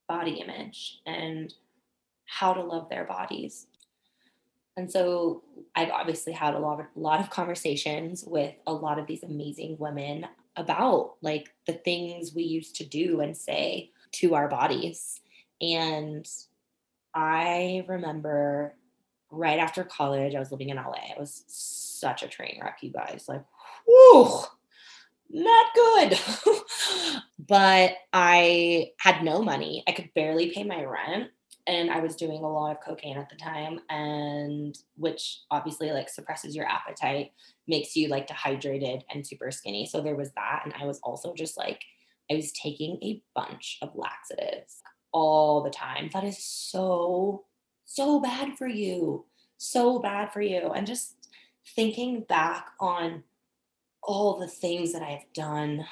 body 0.08 0.40
image 0.40 1.00
and 1.06 1.52
how 2.26 2.52
to 2.52 2.62
love 2.62 2.88
their 2.88 3.04
bodies 3.04 3.66
and 4.76 4.90
so 4.90 5.42
I've 5.74 5.90
obviously 5.90 6.32
had 6.32 6.54
a 6.54 6.58
lot 6.58 6.80
of, 6.80 6.86
a 6.94 7.00
lot 7.00 7.20
of 7.20 7.30
conversations 7.30 8.24
with 8.26 8.54
a 8.66 8.72
lot 8.72 8.98
of 8.98 9.06
these 9.06 9.22
amazing 9.22 9.76
women 9.78 10.26
about 10.54 11.14
like 11.22 11.54
the 11.66 11.72
things 11.72 12.34
we 12.34 12.42
used 12.42 12.76
to 12.76 12.84
do 12.84 13.20
and 13.20 13.36
say 13.36 13.90
to 14.12 14.34
our 14.34 14.48
bodies. 14.48 15.20
And 15.60 16.28
I 17.14 17.84
remember 17.88 18.74
right 19.30 19.58
after 19.58 19.82
college, 19.82 20.34
I 20.34 20.38
was 20.38 20.52
living 20.52 20.68
in 20.68 20.76
LA. 20.76 21.10
It 21.10 21.18
was 21.18 21.44
such 21.46 22.22
a 22.22 22.28
train 22.28 22.60
wreck, 22.62 22.78
you 22.82 22.90
guys. 22.90 23.24
Like, 23.28 23.44
whew, 23.86 24.40
not 25.30 25.66
good. 25.74 26.18
but 27.38 27.92
I 28.12 28.92
had 29.00 29.22
no 29.22 29.42
money. 29.42 29.84
I 29.86 29.92
could 29.92 30.12
barely 30.14 30.50
pay 30.50 30.64
my 30.64 30.84
rent 30.84 31.30
and 31.66 31.90
I 31.90 32.00
was 32.00 32.16
doing 32.16 32.44
a 32.44 32.48
lot 32.48 32.76
of 32.76 32.82
cocaine 32.82 33.18
at 33.18 33.28
the 33.28 33.36
time, 33.36 33.80
and 33.90 34.76
which 34.96 35.40
obviously 35.50 35.90
like 35.90 36.08
suppresses 36.08 36.54
your 36.54 36.66
appetite, 36.66 37.32
makes 37.66 37.96
you 37.96 38.08
like 38.08 38.28
dehydrated 38.28 39.04
and 39.10 39.26
super 39.26 39.50
skinny. 39.50 39.86
So 39.86 40.00
there 40.00 40.14
was 40.14 40.30
that, 40.34 40.62
and 40.64 40.72
I 40.80 40.86
was 40.86 41.00
also 41.02 41.34
just 41.34 41.56
like 41.56 41.82
I 42.30 42.34
was 42.34 42.52
taking 42.52 42.98
a 43.02 43.20
bunch 43.34 43.78
of 43.82 43.90
laxatives 43.94 44.80
all 45.12 45.62
the 45.62 45.70
time. 45.70 46.10
That 46.12 46.24
is 46.24 46.42
so 46.42 47.44
so 47.84 48.20
bad 48.20 48.56
for 48.56 48.68
you, 48.68 49.26
so 49.56 49.98
bad 49.98 50.32
for 50.32 50.40
you, 50.40 50.70
and 50.70 50.86
just 50.86 51.14
thinking 51.74 52.24
back 52.28 52.68
on 52.78 53.24
all 54.06 54.38
the 54.38 54.46
things 54.46 54.92
that 54.92 55.02
I've 55.02 55.30
done 55.34 55.84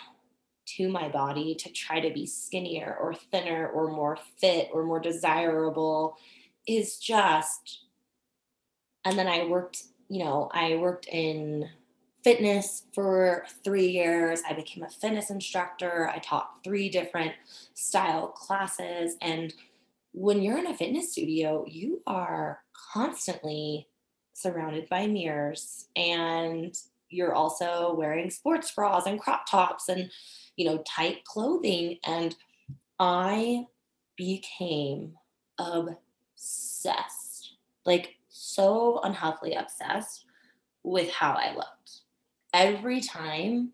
to 0.66 0.88
my 0.88 1.09
body 1.09 1.54
to 1.56 1.71
try 1.71 2.00
to 2.00 2.14
be 2.14 2.26
skinnier 2.26 2.97
or 2.99 3.14
thinner 3.14 3.68
or 3.68 3.90
more 3.90 4.16
fit 4.38 4.71
or 4.73 4.85
more 4.85 5.00
desirable 5.00 6.16
is 6.66 6.99
just 6.99 7.80
and 9.06 9.18
then 9.18 9.28
I 9.28 9.44
worked, 9.44 9.83
you 10.09 10.25
know, 10.25 10.49
I 10.54 10.76
worked 10.76 11.06
in 11.09 11.68
fitness 12.23 12.85
for 12.94 13.44
3 13.62 13.87
years. 13.87 14.40
I 14.49 14.54
became 14.54 14.83
a 14.83 14.88
fitness 14.88 15.28
instructor. 15.28 16.09
I 16.09 16.21
taught 16.21 16.64
three 16.64 16.88
different 16.88 17.33
style 17.75 18.28
classes 18.28 19.16
and 19.21 19.52
when 20.12 20.42
you're 20.42 20.59
in 20.59 20.68
a 20.68 20.76
fitness 20.76 21.11
studio, 21.12 21.64
you 21.68 22.00
are 22.06 22.61
constantly 22.92 23.88
surrounded 24.33 24.88
by 24.88 25.09
mirrors 25.09 25.88
and 25.97 26.75
you're 27.14 27.35
also 27.35 27.94
wearing 27.97 28.30
sports 28.30 28.71
bras 28.73 29.06
and 29.06 29.21
crop 29.21 29.49
tops 29.49 29.88
and 29.88 30.11
you 30.56 30.66
know, 30.66 30.83
tight 30.87 31.25
clothing. 31.25 31.99
And 32.04 32.35
I 32.99 33.66
became 34.16 35.14
obsessed, 35.59 37.56
like 37.85 38.16
so 38.28 39.00
unhealthily 39.02 39.54
obsessed 39.54 40.25
with 40.83 41.11
how 41.11 41.33
I 41.33 41.54
looked. 41.54 42.00
Every 42.52 43.00
time 43.00 43.73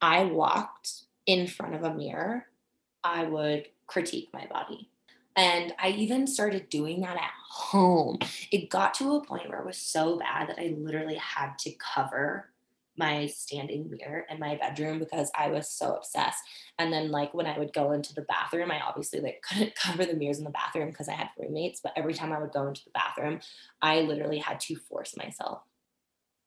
I 0.00 0.24
walked 0.24 1.02
in 1.26 1.46
front 1.46 1.74
of 1.74 1.84
a 1.84 1.94
mirror, 1.94 2.46
I 3.02 3.24
would 3.24 3.66
critique 3.86 4.30
my 4.32 4.46
body. 4.46 4.88
And 5.36 5.74
I 5.78 5.88
even 5.90 6.26
started 6.26 6.68
doing 6.68 7.00
that 7.00 7.16
at 7.16 7.32
home. 7.50 8.20
It 8.52 8.70
got 8.70 8.94
to 8.94 9.16
a 9.16 9.24
point 9.24 9.48
where 9.48 9.58
it 9.58 9.66
was 9.66 9.76
so 9.76 10.16
bad 10.16 10.48
that 10.48 10.60
I 10.60 10.74
literally 10.78 11.16
had 11.16 11.58
to 11.60 11.72
cover 11.72 12.50
my 12.96 13.26
standing 13.26 13.90
mirror 13.90 14.24
in 14.30 14.38
my 14.38 14.56
bedroom 14.56 14.98
because 14.98 15.30
I 15.36 15.48
was 15.48 15.68
so 15.68 15.94
obsessed. 15.94 16.38
And 16.78 16.92
then 16.92 17.10
like 17.10 17.34
when 17.34 17.46
I 17.46 17.58
would 17.58 17.72
go 17.72 17.92
into 17.92 18.14
the 18.14 18.22
bathroom, 18.22 18.70
I 18.70 18.80
obviously 18.80 19.20
like 19.20 19.42
couldn't 19.48 19.74
cover 19.74 20.04
the 20.04 20.14
mirrors 20.14 20.38
in 20.38 20.44
the 20.44 20.50
bathroom 20.50 20.90
because 20.90 21.08
I 21.08 21.14
had 21.14 21.28
roommates, 21.38 21.80
but 21.80 21.92
every 21.96 22.14
time 22.14 22.32
I 22.32 22.40
would 22.40 22.52
go 22.52 22.66
into 22.66 22.84
the 22.84 22.90
bathroom, 22.92 23.40
I 23.82 24.00
literally 24.00 24.38
had 24.38 24.60
to 24.60 24.76
force 24.76 25.16
myself 25.16 25.62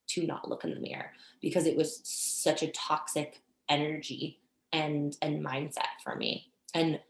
to 0.08 0.26
not 0.26 0.48
look 0.48 0.64
in 0.64 0.74
the 0.74 0.80
mirror 0.80 1.12
because 1.42 1.66
it 1.66 1.76
was 1.76 2.00
such 2.04 2.62
a 2.62 2.72
toxic 2.72 3.42
energy 3.68 4.40
and 4.72 5.16
and 5.20 5.44
mindset 5.44 6.00
for 6.02 6.16
me. 6.16 6.50
And 6.74 7.00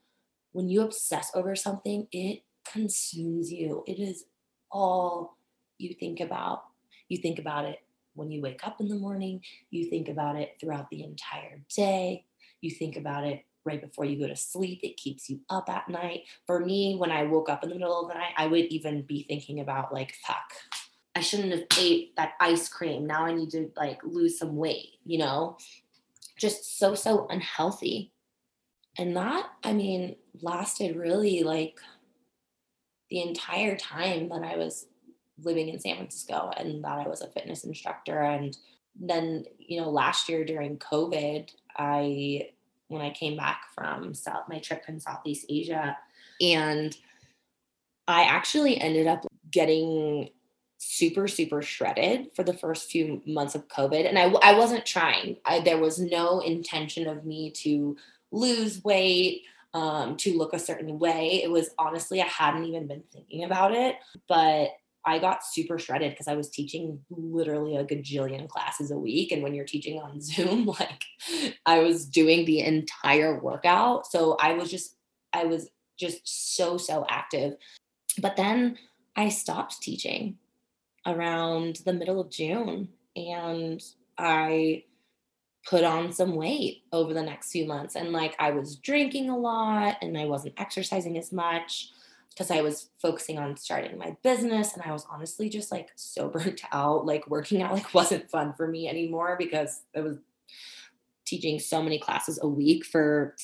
when 0.53 0.69
you 0.69 0.83
obsess 0.83 1.31
over 1.35 1.55
something, 1.55 2.09
it 2.11 2.43
consumes 2.65 3.53
you. 3.53 3.85
It 3.87 4.01
is 4.01 4.25
all 4.71 5.37
you 5.79 5.95
think 5.95 6.21
about. 6.21 6.65
You 7.09 7.19
think 7.19 7.39
about 7.39 7.65
it 7.65 7.79
when 8.19 8.31
you 8.31 8.43
wake 8.43 8.67
up 8.67 8.81
in 8.81 8.89
the 8.89 8.97
morning, 8.97 9.41
you 9.71 9.89
think 9.89 10.09
about 10.09 10.37
it 10.37 10.57
throughout 10.61 10.91
the 10.91 11.03
entire 11.03 11.63
day, 11.75 12.27
you 12.61 12.71
think 12.71 12.97
about 12.97 13.25
it 13.25 13.45
right 13.65 13.81
before 13.81 14.05
you 14.05 14.19
go 14.19 14.27
to 14.27 14.37
sleep. 14.37 14.81
It 14.83 14.97
keeps 14.97 15.31
you 15.31 15.41
up 15.49 15.69
at 15.69 15.89
night. 15.89 16.23
For 16.47 16.61
me, 16.61 16.97
when 16.97 17.11
I 17.11 17.25
woke 17.25 17.49
up 17.49 17.63
in 17.63 17.71
the 17.71 17.77
middle 17.77 18.03
of 18.03 18.09
the 18.09 18.15
night, 18.15 18.33
I 18.37 18.47
would 18.47 18.67
even 18.67 19.03
be 19.03 19.23
thinking 19.23 19.61
about, 19.61 19.93
like, 19.93 20.15
fuck, 20.27 20.53
I 21.15 21.21
shouldn't 21.21 21.53
have 21.53 21.65
ate 21.79 22.15
that 22.17 22.33
ice 22.41 22.69
cream. 22.69 23.07
Now 23.07 23.25
I 23.25 23.35
need 23.35 23.51
to 23.51 23.71
like 23.77 24.01
lose 24.05 24.39
some 24.39 24.57
weight, 24.57 24.99
you 25.05 25.19
know? 25.19 25.59
Just 26.39 26.79
so, 26.79 26.95
so 26.95 27.27
unhealthy. 27.29 28.13
And 28.97 29.17
that, 29.17 29.47
I 29.65 29.73
mean, 29.73 30.17
lasted 30.41 30.97
really 30.97 31.43
like 31.43 31.79
the 33.11 33.23
entire 33.23 33.77
time 33.77 34.29
that 34.29 34.43
I 34.43 34.57
was 34.57 34.87
living 35.43 35.69
in 35.69 35.79
San 35.79 35.97
Francisco 35.97 36.51
and 36.57 36.85
that 36.85 36.99
I 36.99 37.09
was 37.09 37.21
a 37.21 37.29
fitness 37.29 37.65
instructor. 37.65 38.21
And 38.21 38.57
then, 38.99 39.45
you 39.59 39.81
know, 39.81 39.91
last 39.91 40.29
year 40.29 40.45
during 40.45 40.79
COVID, 40.79 41.51
I, 41.77 42.51
when 42.89 43.03
I 43.03 43.11
came 43.11 43.37
back 43.37 43.63
from 43.75 44.15
South, 44.15 44.49
my 44.49 44.59
trip 44.59 44.85
in 44.89 45.01
Southeast 45.01 45.47
Asia, 45.49 45.97
and 46.41 46.97
I 48.07 48.25
actually 48.25 48.81
ended 48.81 49.07
up 49.07 49.27
getting 49.51 50.31
super 50.81 51.27
super 51.27 51.61
shredded 51.61 52.29
for 52.37 52.45
the 52.45 52.53
first 52.53 52.89
few 52.89 53.21
months 53.27 53.57
of 53.57 53.67
covid 53.67 54.09
and 54.09 54.17
i, 54.17 54.31
I 54.45 54.57
wasn't 54.57 54.87
trying 54.87 55.37
I, 55.45 55.59
there 55.59 55.79
was 55.79 55.99
no 55.99 56.39
intention 56.39 57.09
of 57.09 57.25
me 57.25 57.51
to 57.63 57.97
lose 58.31 58.85
weight 58.85 59.43
um, 59.75 60.17
to 60.19 60.37
look 60.37 60.55
a 60.55 60.59
certain 60.59 60.99
way. 60.99 61.43
It 61.43 61.51
was 61.51 61.71
honestly, 61.79 62.23
I 62.23 62.27
hadn't 62.27 62.65
even 62.65 62.87
been 62.87 63.05
thinking 63.13 63.45
about 63.45 63.73
it, 63.73 63.97
but 64.29 64.71
I 65.09 65.19
got 65.19 65.43
super 65.43 65.79
shredded 65.79 66.13
because 66.13 66.29
I 66.29 66.35
was 66.35 66.51
teaching 66.51 67.01
literally 67.09 67.77
a 67.77 67.85
gajillion 67.85 68.47
classes 68.47 68.91
a 68.91 68.99
week. 68.99 69.33
And 69.33 69.43
when 69.43 69.55
you're 69.55 69.65
teaching 69.65 69.99
on 69.99 70.21
Zoom, 70.21 70.67
like 70.67 71.03
I 71.65 71.79
was 71.79 72.05
doing 72.05 72.45
the 72.45 72.61
entire 72.61 73.41
workout. 73.41 74.07
So 74.07 74.37
I 74.39 74.53
was 74.53 74.71
just, 74.71 74.97
I 75.33 75.45
was 75.45 75.71
just 75.99 76.57
so, 76.57 76.77
so 76.77 77.07
active. 77.09 77.55
But 78.21 78.37
then 78.37 78.77
I 79.17 79.31
stopped 79.31 79.81
teaching 79.81 80.37
around 81.07 81.77
the 81.87 81.95
middle 81.95 82.21
of 82.21 82.31
June 82.31 82.89
and 83.17 83.83
I 84.19 84.85
put 85.67 85.85
on 85.85 86.13
some 86.13 86.37
weight 86.37 86.83
over 86.93 87.15
the 87.15 87.23
next 87.23 87.51
few 87.51 87.67
months. 87.67 87.97
And 87.97 88.13
like 88.13 88.37
I 88.39 88.51
was 88.51 88.77
drinking 88.77 89.31
a 89.31 89.39
lot 89.39 89.97
and 90.03 90.19
I 90.19 90.27
wasn't 90.27 90.61
exercising 90.61 91.17
as 91.17 91.33
much 91.33 91.93
because 92.39 92.53
I 92.53 92.61
was 92.61 92.89
focusing 93.03 93.37
on 93.37 93.57
starting 93.57 93.99
my 93.99 94.17
business 94.23 94.73
and 94.73 94.83
I 94.85 94.93
was 94.93 95.05
honestly 95.11 95.49
just 95.49 95.73
like 95.73 95.91
so 95.97 96.29
burnt 96.29 96.63
out. 96.73 97.05
Like 97.05 97.29
working 97.29 97.63
out 97.63 97.73
like 97.73 97.93
wasn't 97.93 98.31
fun 98.31 98.53
for 98.53 98.69
me 98.69 98.89
anymore 98.89 99.35
because 99.37 99.83
I 99.97 100.03
was 100.03 100.19
teaching 101.25 101.59
so 101.59 101.83
many 101.83 101.99
classes 101.99 102.39
a 102.41 102.47
week 102.47 102.87
for 102.87 103.35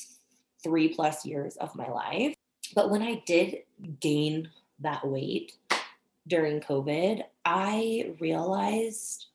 three 0.63 0.87
plus 0.87 1.25
years 1.25 1.57
of 1.57 1.75
my 1.75 1.89
life. 1.89 2.35
But 2.73 2.89
when 2.89 3.01
I 3.01 3.21
did 3.25 3.63
gain 3.99 4.49
that 4.79 5.05
weight 5.05 5.51
during 6.25 6.61
COVID, 6.61 7.21
I 7.43 8.13
realized 8.19 9.25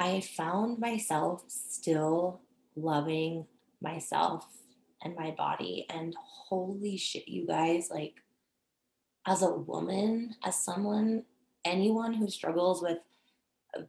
I 0.00 0.20
found 0.22 0.80
myself 0.80 1.44
still 1.46 2.40
loving 2.74 3.46
myself 3.80 4.44
and 5.02 5.14
my 5.14 5.30
body. 5.30 5.86
And 5.88 6.14
holy 6.18 6.96
shit, 6.96 7.28
you 7.28 7.46
guys, 7.46 7.88
like, 7.90 8.23
as 9.26 9.42
a 9.42 9.50
woman, 9.50 10.34
as 10.44 10.58
someone, 10.60 11.24
anyone 11.64 12.12
who 12.12 12.28
struggles 12.28 12.82
with 12.82 12.98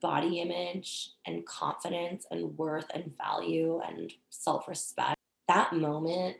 body 0.01 0.39
image 0.39 1.11
and 1.27 1.45
confidence 1.45 2.25
and 2.31 2.57
worth 2.57 2.87
and 2.93 3.15
value 3.17 3.81
and 3.87 4.11
self 4.29 4.67
respect, 4.67 5.15
that 5.47 5.73
moment 5.73 6.37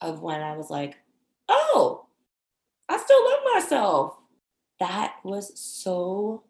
of 0.00 0.22
when 0.22 0.40
I 0.40 0.56
was 0.56 0.70
like, 0.70 0.96
oh, 1.48 2.06
I 2.88 2.96
still 2.98 3.24
love 3.24 3.40
myself, 3.54 4.18
that 4.80 5.16
was 5.24 5.58
so 5.58 6.44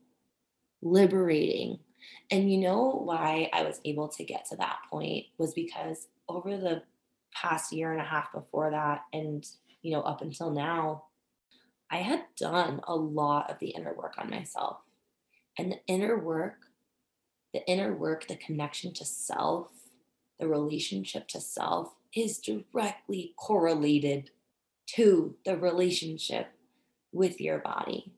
liberating. 0.80 1.78
And 2.30 2.50
you 2.50 2.58
know 2.58 3.02
why 3.04 3.50
I 3.52 3.62
was 3.62 3.80
able 3.84 4.08
to 4.08 4.24
get 4.24 4.46
to 4.48 4.56
that 4.56 4.78
point 4.90 5.26
was 5.38 5.54
because 5.54 6.08
over 6.28 6.56
the 6.56 6.82
past 7.34 7.72
year 7.72 7.92
and 7.92 8.00
a 8.00 8.04
half 8.04 8.32
before 8.32 8.70
that, 8.70 9.04
and 9.12 9.46
you 9.82 9.92
know, 9.92 10.02
up 10.02 10.22
until 10.22 10.50
now, 10.50 11.04
I 11.92 11.98
had 11.98 12.24
done 12.36 12.80
a 12.88 12.96
lot 12.96 13.50
of 13.50 13.58
the 13.60 13.70
inner 13.70 13.94
work 13.94 14.14
on 14.18 14.30
myself. 14.30 14.78
And 15.58 15.70
the 15.70 15.80
inner 15.86 16.18
work, 16.18 16.56
the 17.52 17.64
inner 17.68 17.94
work, 17.94 18.26
the 18.26 18.36
connection 18.36 18.94
to 18.94 19.04
self, 19.04 19.68
the 20.40 20.48
relationship 20.48 21.28
to 21.28 21.40
self 21.40 21.92
is 22.16 22.38
directly 22.38 23.34
correlated 23.36 24.30
to 24.94 25.36
the 25.44 25.56
relationship 25.56 26.48
with 27.12 27.40
your 27.40 27.58
body 27.58 28.12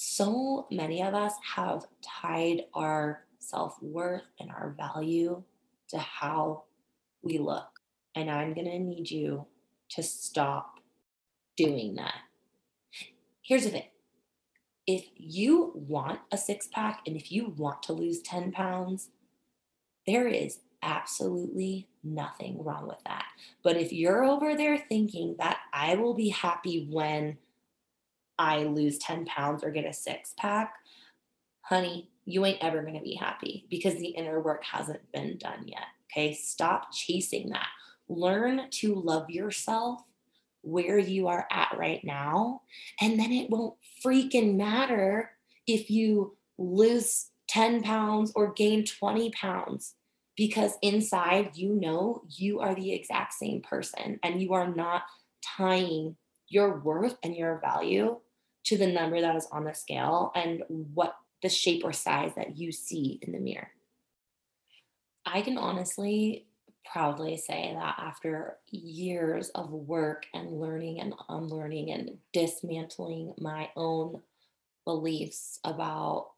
so 0.00 0.68
many 0.70 1.02
of 1.02 1.12
us 1.12 1.32
have 1.56 1.84
tied 2.04 2.66
our 2.72 3.24
self 3.40 3.82
worth 3.82 4.22
and 4.38 4.48
our 4.48 4.76
value 4.78 5.42
to 5.88 5.98
how 5.98 6.62
we 7.20 7.38
look. 7.38 7.66
And 8.14 8.30
I'm 8.30 8.54
going 8.54 8.70
to 8.70 8.78
need 8.78 9.10
you 9.10 9.46
to 9.90 10.04
stop 10.04 10.77
doing 11.58 11.96
that. 11.96 12.14
Here's 13.42 13.64
the 13.64 13.70
thing 13.70 13.88
if 14.86 15.06
you 15.16 15.72
want 15.74 16.20
a 16.32 16.38
six 16.38 16.68
pack 16.72 17.02
and 17.06 17.14
if 17.14 17.30
you 17.30 17.52
want 17.56 17.82
to 17.82 17.92
lose 17.92 18.20
10 18.22 18.52
pounds, 18.52 19.10
there 20.06 20.26
is 20.26 20.60
absolutely 20.82 21.88
nothing 22.02 22.62
wrong 22.64 22.88
with 22.88 23.02
that. 23.04 23.26
But 23.62 23.76
if 23.76 23.92
you're 23.92 24.24
over 24.24 24.54
there 24.54 24.78
thinking 24.78 25.36
that 25.38 25.58
I 25.74 25.96
will 25.96 26.14
be 26.14 26.30
happy 26.30 26.88
when 26.90 27.36
I 28.38 28.62
lose 28.62 28.96
10 28.98 29.26
pounds 29.26 29.62
or 29.62 29.70
get 29.70 29.84
a 29.84 29.92
six 29.92 30.32
pack, 30.38 30.72
honey, 31.62 32.08
you 32.24 32.46
ain't 32.46 32.62
ever 32.62 32.80
going 32.82 32.94
to 32.94 33.00
be 33.00 33.14
happy 33.14 33.66
because 33.68 33.96
the 33.96 34.08
inner 34.08 34.40
work 34.40 34.64
hasn't 34.64 35.12
been 35.12 35.36
done 35.36 35.66
yet. 35.66 35.86
Okay. 36.10 36.32
Stop 36.32 36.92
chasing 36.92 37.50
that. 37.50 37.68
Learn 38.08 38.70
to 38.70 38.94
love 38.94 39.28
yourself 39.28 40.00
where 40.62 40.98
you 40.98 41.28
are 41.28 41.46
at 41.50 41.76
right 41.76 42.02
now. 42.04 42.62
And 43.00 43.18
then 43.18 43.32
it 43.32 43.50
won't 43.50 43.74
freaking 44.04 44.56
matter 44.56 45.30
if 45.66 45.90
you 45.90 46.36
lose 46.58 47.30
10 47.48 47.82
pounds 47.82 48.32
or 48.34 48.52
gain 48.52 48.84
20 48.84 49.30
pounds 49.30 49.94
because 50.36 50.72
inside 50.82 51.50
you 51.54 51.74
know 51.74 52.22
you 52.28 52.60
are 52.60 52.74
the 52.74 52.92
exact 52.92 53.34
same 53.34 53.60
person 53.62 54.18
and 54.22 54.40
you 54.40 54.54
are 54.54 54.72
not 54.72 55.02
tying 55.56 56.16
your 56.48 56.78
worth 56.80 57.16
and 57.22 57.34
your 57.36 57.60
value 57.60 58.18
to 58.64 58.76
the 58.76 58.86
number 58.86 59.20
that 59.20 59.36
is 59.36 59.48
on 59.50 59.64
the 59.64 59.74
scale 59.74 60.30
and 60.34 60.62
what 60.68 61.16
the 61.42 61.48
shape 61.48 61.82
or 61.84 61.92
size 61.92 62.32
that 62.36 62.58
you 62.58 62.72
see 62.72 63.18
in 63.22 63.32
the 63.32 63.38
mirror. 63.38 63.70
I 65.24 65.42
can 65.42 65.58
honestly 65.58 66.47
proudly 66.92 67.36
say 67.36 67.74
that 67.74 67.94
after 67.98 68.56
years 68.70 69.50
of 69.50 69.70
work 69.70 70.26
and 70.34 70.60
learning 70.60 71.00
and 71.00 71.14
unlearning 71.28 71.90
and 71.90 72.18
dismantling 72.32 73.34
my 73.38 73.68
own 73.76 74.20
beliefs 74.84 75.60
about 75.64 76.30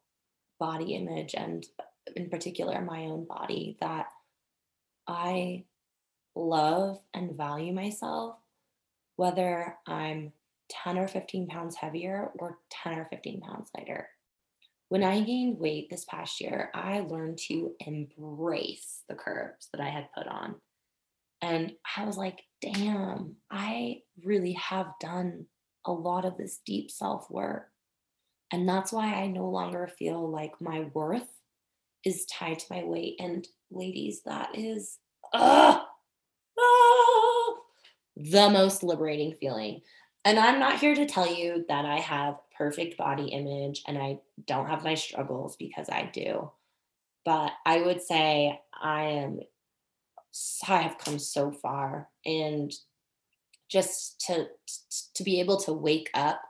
body 0.59 0.95
image 0.95 1.35
and 1.35 1.67
in 2.17 2.29
particular 2.29 2.81
my 2.81 3.03
own 3.03 3.25
body 3.25 3.77
that 3.81 4.07
I 5.07 5.65
love 6.35 7.01
and 7.15 7.37
value 7.37 7.73
myself 7.73 8.37
whether 9.21 9.77
I'm 9.87 10.33
10 10.71 10.97
or 10.97 11.07
15 11.07 11.49
pounds 11.49 11.77
heavier 11.77 12.31
or 12.39 12.59
10 12.71 12.95
or 12.95 13.05
15 13.05 13.43
pounds 13.43 13.69
lighter. 13.77 14.09
When 14.91 15.03
I 15.05 15.21
gained 15.21 15.59
weight 15.59 15.89
this 15.89 16.05
past 16.05 16.41
year, 16.41 16.71
I 16.75 17.01
learned 17.01 17.39
to 17.49 17.73
embrace 17.81 19.03
the 19.09 19.15
curves 19.15 19.69
that 19.73 19.81
I 19.81 19.89
had 19.89 20.13
put 20.17 20.27
on. 20.27 20.57
And 21.41 21.73
I 21.97 22.05
was 22.05 22.17
like, 22.17 22.41
damn, 22.61 23.37
I 23.51 24.03
really 24.23 24.53
have 24.55 24.89
done 25.01 25.47
a 25.87 25.93
lot 25.93 26.25
of 26.25 26.37
this 26.37 26.59
deep 26.67 26.91
self 26.91 27.31
work. 27.31 27.69
And 28.53 28.69
that's 28.69 28.93
why 28.93 29.15
I 29.15 29.29
no 29.29 29.49
longer 29.49 29.89
feel 29.99 30.29
like 30.29 30.61
my 30.61 30.91
worth 30.93 31.29
is 32.05 32.27
tied 32.27 32.59
to 32.59 32.67
my 32.69 32.85
weight. 32.85 33.15
And 33.21 33.47
ladies, 33.71 34.23
that 34.27 34.51
is 34.59 34.99
uh, 35.33 35.79
uh, 36.59 37.51
the 38.17 38.51
most 38.51 38.83
liberating 38.83 39.35
feeling 39.41 39.83
and 40.25 40.39
I'm 40.39 40.59
not 40.59 40.79
here 40.79 40.95
to 40.95 41.07
tell 41.07 41.33
you 41.33 41.65
that 41.69 41.85
I 41.85 41.99
have 41.99 42.37
perfect 42.61 42.99
body 42.99 43.29
image 43.29 43.83
and 43.87 43.97
I 43.97 44.19
don't 44.47 44.69
have 44.69 44.85
my 44.85 44.95
struggles 44.95 45.57
because 45.57 45.89
I 45.89 46.11
do. 46.13 46.51
But 47.25 47.53
I 47.65 47.81
would 47.81 48.03
say 48.03 48.61
I 48.79 49.03
am 49.05 49.41
I 50.69 50.83
have 50.83 50.99
come 50.99 51.19
so 51.19 51.51
far 51.51 52.09
and 52.27 52.71
just 53.71 54.21
to 54.27 54.47
to 55.15 55.23
be 55.25 55.41
able 55.41 55.57
to 55.63 55.73
wake 55.73 56.11
up 56.13 56.43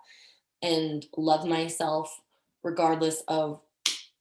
and 0.62 1.06
love 1.16 1.46
myself 1.46 2.20
regardless 2.64 3.22
of 3.28 3.60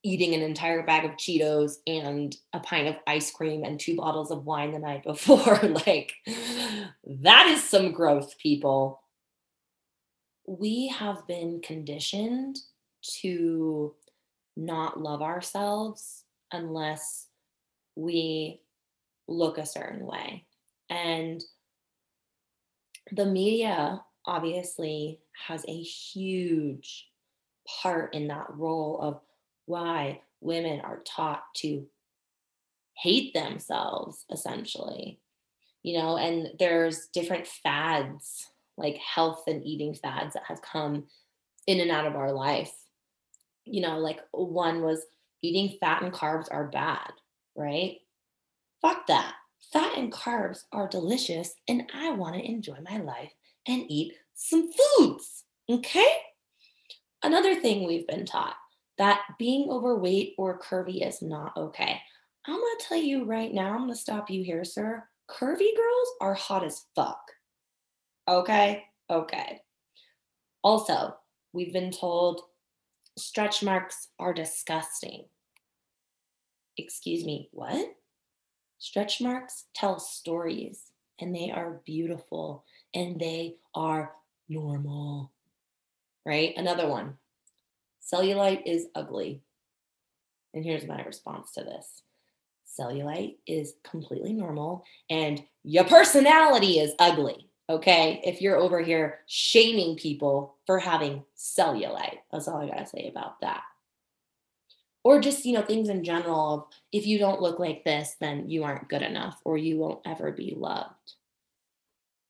eating 0.03 0.35
an 0.35 0.41
entire 0.41 0.83
bag 0.83 1.05
of 1.05 1.17
Cheetos 1.17 1.77
and 1.87 2.35
a 2.53 2.59
pint 2.59 2.87
of 2.87 2.95
ice 3.07 3.31
cream 3.31 3.63
and 3.63 3.79
two 3.79 3.95
bottles 3.95 4.29
of 4.29 4.45
wine 4.45 4.71
the 4.71 4.79
night 4.79 5.03
before 5.13 5.57
like 5.85 6.13
that 7.03 7.47
is 7.47 7.63
some 7.63 7.91
growth 7.91 8.37
people 8.37 9.01
we 10.49 10.87
have 10.87 11.27
been 11.27 11.61
conditioned 11.61 12.57
to 13.03 13.93
not 14.57 14.99
love 14.99 15.21
ourselves 15.21 16.23
unless 16.51 17.27
we 17.95 18.59
look 19.27 19.59
a 19.59 19.65
certain 19.65 20.07
way. 20.07 20.45
And 20.89 21.43
the 23.11 23.27
media 23.27 24.01
obviously 24.25 25.19
has 25.45 25.63
a 25.67 25.81
huge 25.81 27.09
part 27.67 28.15
in 28.15 28.27
that 28.29 28.47
role 28.49 28.99
of 28.99 29.21
why 29.67 30.21
women 30.41 30.81
are 30.81 31.03
taught 31.05 31.43
to 31.57 31.85
hate 32.97 33.33
themselves 33.33 34.25
essentially 34.31 35.19
you 35.83 35.97
know 35.97 36.17
and 36.17 36.49
there's 36.57 37.07
different 37.13 37.47
fads 37.47 38.47
like 38.79 38.97
health 38.97 39.43
and 39.47 39.63
eating 39.63 39.93
fads 39.93 40.33
that 40.33 40.43
have 40.47 40.61
come 40.61 41.05
in 41.67 41.79
and 41.79 41.91
out 41.91 42.07
of 42.07 42.15
our 42.15 42.31
life. 42.31 42.73
You 43.65 43.81
know, 43.81 43.99
like 43.99 44.19
one 44.31 44.81
was 44.81 45.05
eating 45.43 45.77
fat 45.79 46.01
and 46.01 46.11
carbs 46.11 46.47
are 46.49 46.67
bad, 46.67 47.11
right? 47.55 47.97
Fuck 48.81 49.05
that. 49.07 49.35
fat 49.71 49.97
and 49.97 50.11
carbs 50.11 50.63
are 50.71 50.87
delicious 50.87 51.53
and 51.67 51.83
I 51.93 52.11
want 52.11 52.35
to 52.35 52.45
enjoy 52.45 52.77
my 52.89 52.97
life 52.97 53.31
and 53.67 53.85
eat 53.89 54.13
some 54.33 54.69
foods. 54.71 55.43
Okay? 55.69 56.07
Another 57.23 57.55
thing 57.55 57.85
we've 57.85 58.07
been 58.07 58.25
taught 58.25 58.55
that 58.97 59.21
being 59.37 59.69
overweight 59.69 60.33
or 60.37 60.59
curvy 60.59 61.05
is 61.07 61.21
not 61.21 61.55
okay. 61.55 62.01
I'm 62.45 62.55
to 62.55 62.85
tell 62.87 62.97
you 62.97 63.25
right 63.25 63.53
now, 63.53 63.75
I'm 63.75 63.87
to 63.89 63.95
stop 63.95 64.29
you 64.29 64.43
here, 64.43 64.63
sir. 64.63 65.03
Curvy 65.29 65.75
girls 65.75 66.07
are 66.21 66.33
hot 66.33 66.63
as 66.63 66.85
fuck. 66.95 67.21
Okay? 68.29 68.83
Okay. 69.09 69.61
Also, 70.61 71.15
we've 71.51 71.73
been 71.73 71.91
told 71.91 72.41
stretch 73.17 73.63
marks 73.63 74.09
are 74.19 74.33
disgusting. 74.33 75.25
Excuse 76.77 77.25
me, 77.25 77.49
what? 77.51 77.95
Stretch 78.77 79.19
marks 79.19 79.65
tell 79.73 79.99
stories 79.99 80.91
and 81.19 81.35
they 81.35 81.51
are 81.51 81.81
beautiful 81.85 82.63
and 82.93 83.19
they 83.19 83.55
are 83.73 84.13
normal. 84.47 85.31
Right? 86.25 86.53
Another 86.55 86.87
one. 86.87 87.17
Cellulite 88.01 88.61
is 88.65 88.87
ugly. 88.95 89.41
And 90.53 90.63
here's 90.63 90.87
my 90.87 91.01
response 91.03 91.51
to 91.53 91.63
this 91.63 92.03
cellulite 92.79 93.37
is 93.47 93.73
completely 93.83 94.31
normal 94.31 94.83
and 95.09 95.43
your 95.63 95.83
personality 95.83 96.79
is 96.79 96.93
ugly. 96.99 97.48
Okay. 97.69 98.19
If 98.23 98.41
you're 98.41 98.57
over 98.57 98.81
here 98.81 99.19
shaming 99.27 99.95
people 99.95 100.55
for 100.65 100.79
having 100.79 101.23
cellulite, 101.37 102.17
that's 102.31 102.47
all 102.47 102.57
I 102.61 102.67
got 102.67 102.79
to 102.79 102.85
say 102.87 103.07
about 103.07 103.39
that. 103.41 103.61
Or 105.03 105.21
just, 105.21 105.45
you 105.45 105.53
know, 105.53 105.61
things 105.61 105.87
in 105.87 106.03
general 106.03 106.53
of 106.53 106.65
if 106.91 107.05
you 107.05 107.19
don't 107.19 107.41
look 107.41 107.59
like 107.59 107.83
this, 107.83 108.15
then 108.19 108.49
you 108.49 108.63
aren't 108.63 108.89
good 108.89 109.03
enough 109.03 109.39
or 109.45 109.57
you 109.57 109.77
won't 109.77 110.01
ever 110.05 110.31
be 110.31 110.55
loved. 110.57 111.13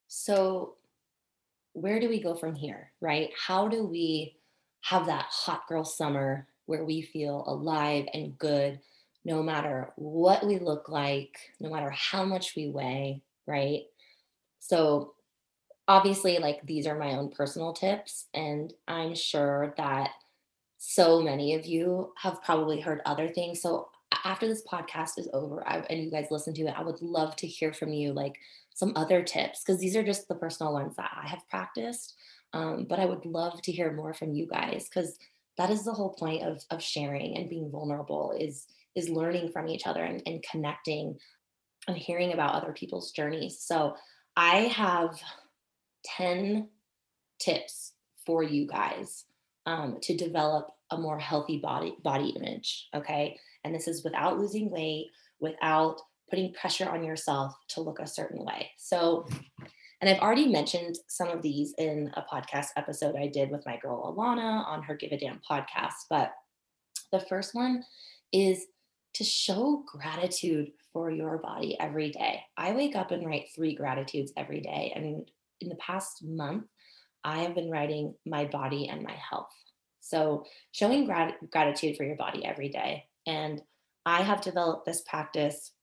So, 0.07 0.75
where 1.73 1.99
do 1.99 2.09
we 2.09 2.21
go 2.21 2.35
from 2.35 2.55
here, 2.55 2.91
right? 2.99 3.29
How 3.47 3.67
do 3.67 3.85
we 3.85 4.35
have 4.81 5.05
that 5.05 5.25
hot 5.29 5.67
girl 5.67 5.85
summer 5.85 6.47
where 6.65 6.83
we 6.83 7.01
feel 7.01 7.43
alive 7.47 8.05
and 8.13 8.37
good 8.37 8.79
no 9.25 9.41
matter 9.41 9.91
what 9.95 10.45
we 10.45 10.59
look 10.59 10.89
like, 10.89 11.37
no 11.59 11.69
matter 11.69 11.89
how 11.91 12.23
much 12.25 12.55
we 12.55 12.69
weigh, 12.69 13.21
right? 13.45 13.83
So, 14.59 15.13
obviously, 15.89 16.37
like 16.37 16.65
these 16.65 16.87
are 16.87 16.97
my 16.97 17.15
own 17.15 17.29
personal 17.31 17.73
tips, 17.73 18.27
and 18.33 18.71
I'm 18.87 19.15
sure 19.15 19.73
that 19.75 20.11
so 20.77 21.21
many 21.21 21.55
of 21.55 21.65
you 21.65 22.13
have 22.17 22.41
probably 22.43 22.79
heard 22.79 23.01
other 23.05 23.27
things. 23.27 23.61
So, 23.61 23.89
after 24.23 24.47
this 24.47 24.63
podcast 24.71 25.17
is 25.17 25.27
over 25.33 25.67
I, 25.67 25.79
and 25.89 26.01
you 26.03 26.11
guys 26.11 26.27
listen 26.31 26.53
to 26.53 26.61
it, 26.67 26.75
I 26.77 26.83
would 26.83 27.01
love 27.01 27.35
to 27.37 27.47
hear 27.47 27.73
from 27.73 27.91
you 27.91 28.13
like 28.13 28.35
some 28.73 28.93
other 28.95 29.21
tips 29.21 29.61
because 29.61 29.81
these 29.81 29.95
are 29.95 30.03
just 30.03 30.27
the 30.27 30.35
personal 30.35 30.73
ones 30.73 30.95
that 30.95 31.11
I 31.21 31.27
have 31.27 31.47
practiced. 31.49 32.15
Um, 32.53 32.85
but 32.89 32.99
I 32.99 33.05
would 33.05 33.25
love 33.25 33.61
to 33.63 33.71
hear 33.71 33.91
more 33.91 34.13
from 34.13 34.33
you 34.33 34.47
guys 34.47 34.87
because 34.89 35.17
that 35.57 35.69
is 35.69 35.83
the 35.83 35.93
whole 35.93 36.13
point 36.13 36.43
of, 36.43 36.63
of 36.71 36.81
sharing 36.81 37.37
and 37.37 37.49
being 37.49 37.69
vulnerable 37.69 38.33
is 38.39 38.67
is 38.95 39.09
learning 39.09 39.51
from 39.51 39.67
each 39.67 39.85
other 39.85 40.03
and, 40.03 40.21
and 40.25 40.43
connecting 40.49 41.17
and 41.87 41.97
hearing 41.97 42.33
about 42.33 42.55
other 42.55 42.73
people's 42.73 43.11
journeys. 43.11 43.59
So 43.59 43.95
I 44.35 44.61
have 44.61 45.19
10 46.03 46.69
tips 47.39 47.93
for 48.25 48.43
you 48.43 48.67
guys 48.67 49.25
um, 49.65 49.97
to 50.01 50.15
develop 50.15 50.71
a 50.91 50.97
more 50.97 51.19
healthy 51.19 51.57
body 51.57 51.95
body 52.03 52.29
image. 52.29 52.87
Okay. 52.95 53.37
And 53.63 53.73
this 53.73 53.87
is 53.87 54.03
without 54.03 54.39
losing 54.39 54.69
weight, 54.69 55.07
without 55.39 56.01
putting 56.29 56.53
pressure 56.53 56.89
on 56.89 57.03
yourself 57.03 57.53
to 57.69 57.81
look 57.81 57.99
a 57.99 58.07
certain 58.07 58.43
way. 58.45 58.71
So, 58.77 59.27
and 60.01 60.09
I've 60.09 60.21
already 60.21 60.47
mentioned 60.47 60.97
some 61.07 61.29
of 61.29 61.41
these 61.41 61.73
in 61.77 62.11
a 62.15 62.21
podcast 62.21 62.67
episode 62.77 63.15
I 63.15 63.27
did 63.27 63.51
with 63.51 63.65
my 63.65 63.77
girl 63.77 64.15
Alana 64.15 64.65
on 64.65 64.83
her 64.83 64.95
Give 64.95 65.11
a 65.11 65.17
Damn 65.17 65.41
podcast. 65.49 66.05
But 66.09 66.31
the 67.11 67.19
first 67.19 67.53
one 67.53 67.83
is 68.31 68.67
to 69.15 69.23
show 69.23 69.83
gratitude 69.87 70.71
for 70.93 71.11
your 71.11 71.39
body 71.39 71.77
every 71.79 72.11
day. 72.11 72.41
I 72.57 72.71
wake 72.71 72.95
up 72.95 73.11
and 73.11 73.25
write 73.25 73.47
three 73.53 73.75
gratitudes 73.75 74.31
every 74.37 74.61
day. 74.61 74.93
And 74.95 75.29
in 75.61 75.69
the 75.69 75.75
past 75.75 76.23
month, 76.23 76.65
I 77.23 77.39
have 77.39 77.55
been 77.55 77.69
writing 77.69 78.15
my 78.25 78.45
body 78.45 78.87
and 78.87 79.03
my 79.03 79.15
health. 79.29 79.51
So, 80.01 80.45
showing 80.71 81.05
grat- 81.05 81.37
gratitude 81.51 81.97
for 81.97 82.03
your 82.03 82.15
body 82.15 82.45
every 82.45 82.69
day. 82.69 83.05
And 83.27 83.61
I 84.05 84.21
have 84.21 84.41
developed 84.41 84.85
this 84.85 85.01
practice. 85.01 85.73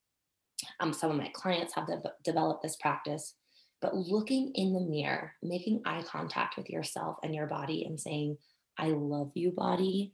Um, 0.79 0.91
some 0.91 1.11
of 1.11 1.17
my 1.17 1.29
clients 1.33 1.73
have 1.75 1.87
de- 1.87 2.01
developed 2.23 2.63
this 2.63 2.75
practice, 2.77 3.35
but 3.81 3.95
looking 3.95 4.51
in 4.55 4.73
the 4.73 4.81
mirror, 4.81 5.33
making 5.43 5.83
eye 5.85 6.03
contact 6.03 6.57
with 6.57 6.69
yourself 6.69 7.17
and 7.23 7.35
your 7.35 7.47
body 7.47 7.85
and 7.85 7.99
saying, 7.99 8.37
I 8.77 8.87
love 8.87 9.31
you, 9.35 9.51
body. 9.51 10.13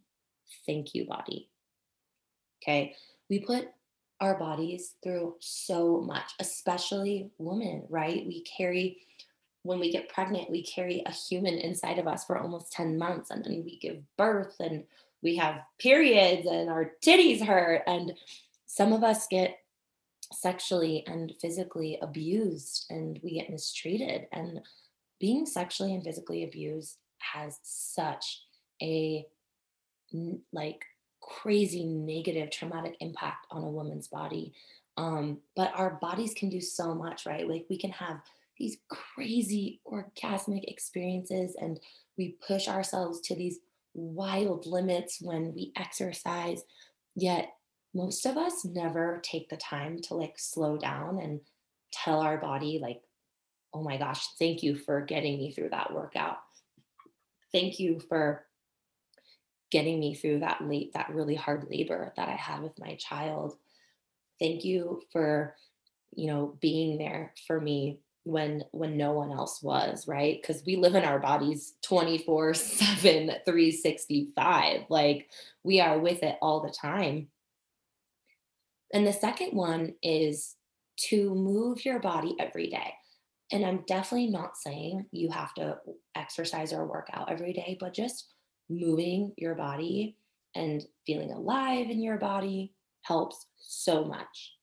Thank 0.65 0.93
you, 0.93 1.06
body. 1.08 1.49
Okay. 2.62 2.95
We 3.30 3.39
put 3.39 3.67
our 4.19 4.38
bodies 4.38 4.95
through 5.04 5.36
so 5.39 6.02
much, 6.02 6.32
especially 6.39 7.32
women, 7.38 7.86
right? 7.89 8.26
We 8.26 8.43
carry, 8.43 8.99
when 9.63 9.80
we 9.80 9.91
get 9.91 10.10
pregnant, 10.10 10.52
we 10.52 10.63
carry 10.63 11.02
a 11.06 11.12
human 11.12 11.58
inside 11.58 11.97
of 11.97 12.08
us 12.08 12.26
for 12.26 12.38
almost 12.38 12.71
10 12.73 12.97
months 12.97 13.32
and 13.32 13.43
then 13.43 13.63
we 13.65 13.78
give 13.80 13.97
birth 14.17 14.56
and 14.60 14.84
we 15.21 15.38
have 15.38 15.62
periods 15.80 16.45
and 16.45 16.69
our 16.69 16.91
titties 17.04 17.41
hurt. 17.41 17.82
And 17.88 18.13
some 18.65 18.91
of 18.91 19.04
us 19.04 19.26
get 19.28 19.60
sexually 20.32 21.06
and 21.08 21.34
physically 21.41 21.97
abused 22.02 22.86
and 22.89 23.19
we 23.23 23.36
get 23.36 23.49
mistreated. 23.49 24.28
And 24.34 24.60
being 25.19 25.45
sexually 25.45 25.93
and 25.93 26.04
physically 26.04 26.43
abused 26.43 26.97
has 27.19 27.60
such 27.63 28.41
a 28.82 29.26
like 30.52 30.84
crazy 31.21 31.86
negative 31.86 32.52
traumatic 32.52 32.95
impact 32.99 33.47
on 33.49 33.63
a 33.63 33.69
woman's 33.69 34.08
body 34.10 34.54
um, 34.97 35.39
but 35.56 35.71
our 35.73 35.91
bodies 36.02 36.34
can 36.34 36.49
do 36.49 36.62
so 36.62 36.93
much 36.93 37.26
right 37.26 37.47
like 37.47 37.65
we 37.69 37.78
can 37.78 37.91
have 37.91 38.19
these 38.58 38.78
crazy 38.89 39.82
orgasmic 39.86 40.63
experiences 40.66 41.56
and 41.60 41.80
we 42.18 42.38
push 42.46 42.68
ourselves 42.68 43.22
to 43.22 43.36
these 43.36 43.60
wild 43.94 44.66
limits 44.66 45.20
when 45.22 45.54
we 45.54 45.72
exercise 45.78 46.63
yet 47.16 47.54
most 47.94 48.26
of 48.26 48.38
us 48.38 48.66
never 48.66 49.22
take 49.24 49.50
the 49.50 49.58
time 49.58 50.00
to 50.00 50.16
like 50.16 50.34
slow 50.38 50.78
down 50.78 51.20
and 51.20 51.39
tell 51.92 52.22
our 52.22 52.38
body 52.38 52.80
like 52.82 53.02
oh 53.74 53.84
my 53.84 53.98
gosh 53.98 54.26
thank 54.39 54.63
you 54.63 54.76
for 54.76 55.02
getting 55.02 55.38
me 55.38 55.52
through 55.52 55.70
that 55.70 55.94
workout 55.94 56.38
thank 57.52 57.80
you 57.80 58.00
for 58.10 58.46
getting 59.74 60.00
me 60.00 60.13
through 60.13 60.39
that 60.39 60.62
late 60.62 60.94
that 60.94 61.10
really 61.10 61.34
hard 61.34 61.66
labor 61.68 62.13
that 62.16 62.30
I 62.30 62.36
had 62.36 62.62
with 62.62 62.78
my 62.78 62.94
child. 62.94 63.58
Thank 64.39 64.63
you 64.63 65.02
for 65.12 65.56
you 66.16 66.28
know 66.28 66.56
being 66.62 67.00
there 67.00 67.34
for 67.48 67.60
me 67.60 68.00
when 68.24 68.64
when 68.72 68.98
no 68.98 69.12
one 69.12 69.32
else 69.32 69.62
was 69.62 70.08
right? 70.08 70.40
Because 70.42 70.64
we 70.66 70.76
live 70.76 70.96
in 70.96 71.04
our 71.04 71.20
bodies 71.20 71.74
24 71.84 72.54
7 72.54 73.28
365 73.46 74.82
like 74.90 75.30
we 75.64 75.82
are 75.82 76.00
with 76.00 76.24
it 76.24 76.38
all 76.42 76.62
the 76.62 76.74
time. 76.74 77.28
And 78.94 79.06
the 79.06 79.14
second 79.14 79.54
one 79.54 79.96
is 80.04 80.56
to 81.10 81.34
move 81.34 81.84
your 81.84 82.00
body 82.00 82.36
every 82.40 82.68
day. 82.70 82.94
And 83.52 83.66
i'm 83.66 83.84
definitely 83.88 84.30
not 84.30 84.58
saying 84.58 85.06
you 85.12 85.30
have 85.30 85.54
to 85.56 85.78
exercise 86.16 86.74
or 86.74 86.86
work 86.86 87.10
out 87.14 87.32
every 87.32 87.54
day 87.54 87.78
but 87.80 87.94
just 87.94 88.30
moving 88.70 89.34
your 89.38 89.54
body 89.54 90.16
and 90.56 90.86
feeling 91.06 91.32
alive 91.32 91.90
in 91.90 92.02
your 92.02 92.18
body 92.18 92.74
helps 93.02 93.48
so 93.58 94.06
much. 94.06 94.54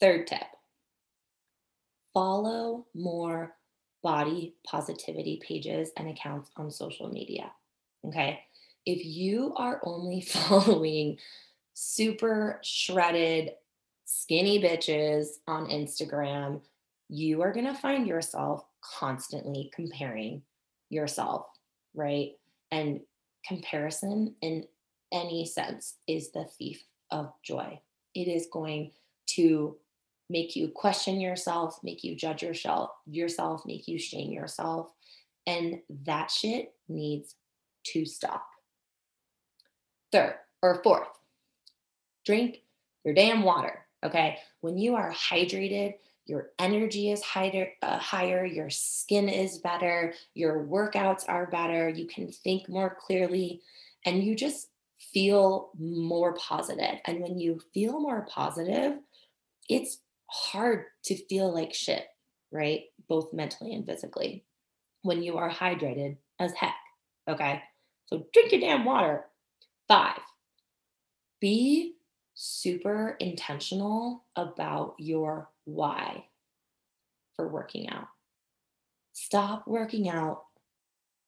Third 0.00 0.26
tip 0.26 0.53
follow 2.14 2.86
more 2.94 3.56
body 4.02 4.54
positivity 4.66 5.40
pages 5.46 5.90
and 5.96 6.08
accounts 6.08 6.50
on 6.56 6.70
social 6.70 7.08
media. 7.08 7.50
Okay. 8.06 8.40
If 8.86 9.04
you 9.04 9.54
are 9.56 9.80
only 9.82 10.20
following 10.22 11.18
super 11.74 12.60
shredded, 12.62 13.50
skinny 14.04 14.62
bitches 14.62 15.26
on 15.48 15.66
Instagram, 15.66 16.60
you 17.08 17.42
are 17.42 17.52
going 17.52 17.66
to 17.66 17.74
find 17.74 18.06
yourself 18.06 18.64
constantly 18.80 19.70
comparing 19.74 20.42
yourself, 20.90 21.46
right? 21.94 22.32
And 22.70 23.00
comparison 23.46 24.34
in 24.40 24.64
any 25.12 25.46
sense 25.46 25.96
is 26.06 26.32
the 26.32 26.44
thief 26.58 26.82
of 27.10 27.32
joy. 27.42 27.80
It 28.14 28.28
is 28.28 28.48
going 28.52 28.92
to 29.28 29.76
make 30.34 30.56
you 30.56 30.66
question 30.66 31.20
yourself, 31.20 31.78
make 31.84 32.02
you 32.02 32.16
judge 32.16 32.42
yourself, 32.42 32.90
yourself, 33.06 33.64
make 33.64 33.86
you 33.86 34.00
shame 34.00 34.32
yourself. 34.32 34.90
And 35.46 35.78
that 36.06 36.28
shit 36.28 36.74
needs 36.88 37.36
to 37.92 38.04
stop. 38.04 38.44
Third 40.10 40.34
or 40.60 40.82
fourth, 40.82 41.06
drink 42.26 42.62
your 43.04 43.14
damn 43.14 43.44
water. 43.44 43.86
Okay. 44.02 44.38
When 44.60 44.76
you 44.76 44.96
are 44.96 45.12
hydrated, 45.12 45.94
your 46.26 46.50
energy 46.58 47.12
is 47.12 47.22
higher, 47.22 47.68
uh, 47.80 47.98
higher, 47.98 48.44
your 48.44 48.70
skin 48.70 49.28
is 49.28 49.58
better, 49.58 50.14
your 50.34 50.64
workouts 50.64 51.22
are 51.28 51.46
better, 51.46 51.88
you 51.88 52.06
can 52.06 52.32
think 52.32 52.68
more 52.68 52.96
clearly, 52.98 53.60
and 54.04 54.24
you 54.24 54.34
just 54.34 54.68
feel 55.12 55.70
more 55.78 56.34
positive. 56.34 56.98
And 57.04 57.20
when 57.20 57.38
you 57.38 57.60
feel 57.72 58.00
more 58.00 58.26
positive, 58.28 58.98
it's 59.68 59.98
hard 60.34 60.86
to 61.04 61.16
feel 61.26 61.54
like 61.54 61.72
shit, 61.72 62.06
right? 62.50 62.82
Both 63.08 63.32
mentally 63.32 63.72
and 63.72 63.86
physically 63.86 64.44
when 65.02 65.22
you 65.22 65.36
are 65.36 65.50
hydrated 65.50 66.16
as 66.40 66.52
heck. 66.54 66.74
Okay. 67.28 67.62
So 68.06 68.26
drink 68.32 68.50
your 68.50 68.60
damn 68.60 68.84
water. 68.84 69.26
Five, 69.86 70.18
be 71.40 71.94
super 72.34 73.16
intentional 73.20 74.24
about 74.34 74.94
your 74.98 75.50
why 75.66 76.24
for 77.36 77.48
working 77.48 77.88
out. 77.88 78.08
Stop 79.12 79.68
working 79.68 80.08
out 80.08 80.44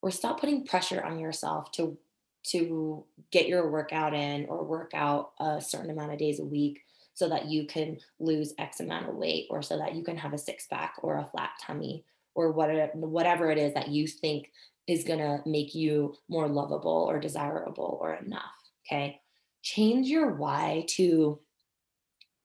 or 0.02 0.10
stop 0.10 0.40
putting 0.40 0.66
pressure 0.66 1.02
on 1.02 1.18
yourself 1.18 1.70
to 1.72 1.96
to 2.44 3.04
get 3.32 3.48
your 3.48 3.68
workout 3.70 4.14
in 4.14 4.46
or 4.46 4.64
work 4.64 4.92
out 4.94 5.32
a 5.40 5.60
certain 5.60 5.90
amount 5.90 6.12
of 6.12 6.18
days 6.18 6.38
a 6.38 6.44
week 6.44 6.82
so 7.16 7.28
that 7.28 7.46
you 7.46 7.66
can 7.66 7.98
lose 8.20 8.52
x 8.58 8.80
amount 8.80 9.08
of 9.08 9.16
weight 9.16 9.46
or 9.50 9.62
so 9.62 9.78
that 9.78 9.94
you 9.94 10.04
can 10.04 10.16
have 10.16 10.34
a 10.34 10.38
six 10.38 10.66
pack 10.66 10.94
or 11.02 11.18
a 11.18 11.24
flat 11.24 11.50
tummy 11.60 12.04
or 12.34 12.52
whatever 12.52 12.92
whatever 12.94 13.50
it 13.50 13.58
is 13.58 13.74
that 13.74 13.88
you 13.88 14.06
think 14.06 14.52
is 14.86 15.02
going 15.02 15.18
to 15.18 15.40
make 15.48 15.74
you 15.74 16.14
more 16.28 16.46
lovable 16.46 17.06
or 17.08 17.18
desirable 17.18 17.98
or 18.00 18.14
enough 18.14 18.54
okay? 18.86 19.20
Change 19.62 20.06
your 20.06 20.34
why 20.34 20.84
to 20.90 21.40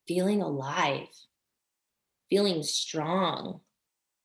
feeling 0.08 0.42
alive 0.42 1.08
feeling 2.30 2.64
strong 2.64 3.60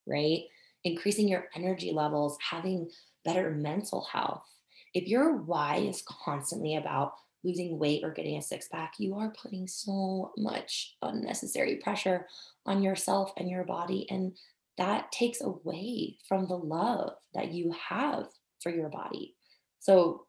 right? 0.07 0.43
Increasing 0.83 1.27
your 1.27 1.49
energy 1.53 1.91
levels 1.91 2.37
having 2.49 2.89
better 3.25 3.51
mental 3.51 4.07
health. 4.11 4.47
If 4.93 5.07
your 5.07 5.35
why 5.35 5.77
is 5.77 6.01
constantly 6.07 6.77
about 6.77 7.13
losing 7.43 7.79
weight 7.79 8.03
or 8.03 8.11
getting 8.11 8.37
a 8.37 8.41
six 8.41 8.67
pack, 8.67 8.93
you 8.99 9.15
are 9.15 9.33
putting 9.41 9.67
so 9.67 10.31
much 10.37 10.95
unnecessary 11.01 11.77
pressure 11.77 12.27
on 12.65 12.83
yourself 12.83 13.31
and 13.37 13.49
your 13.49 13.63
body. 13.63 14.07
And 14.09 14.37
that 14.77 15.11
takes 15.11 15.41
away 15.41 16.17
from 16.27 16.47
the 16.47 16.57
love 16.57 17.13
that 17.33 17.51
you 17.51 17.73
have 17.89 18.27
for 18.61 18.71
your 18.71 18.89
body. 18.89 19.35
So 19.79 20.25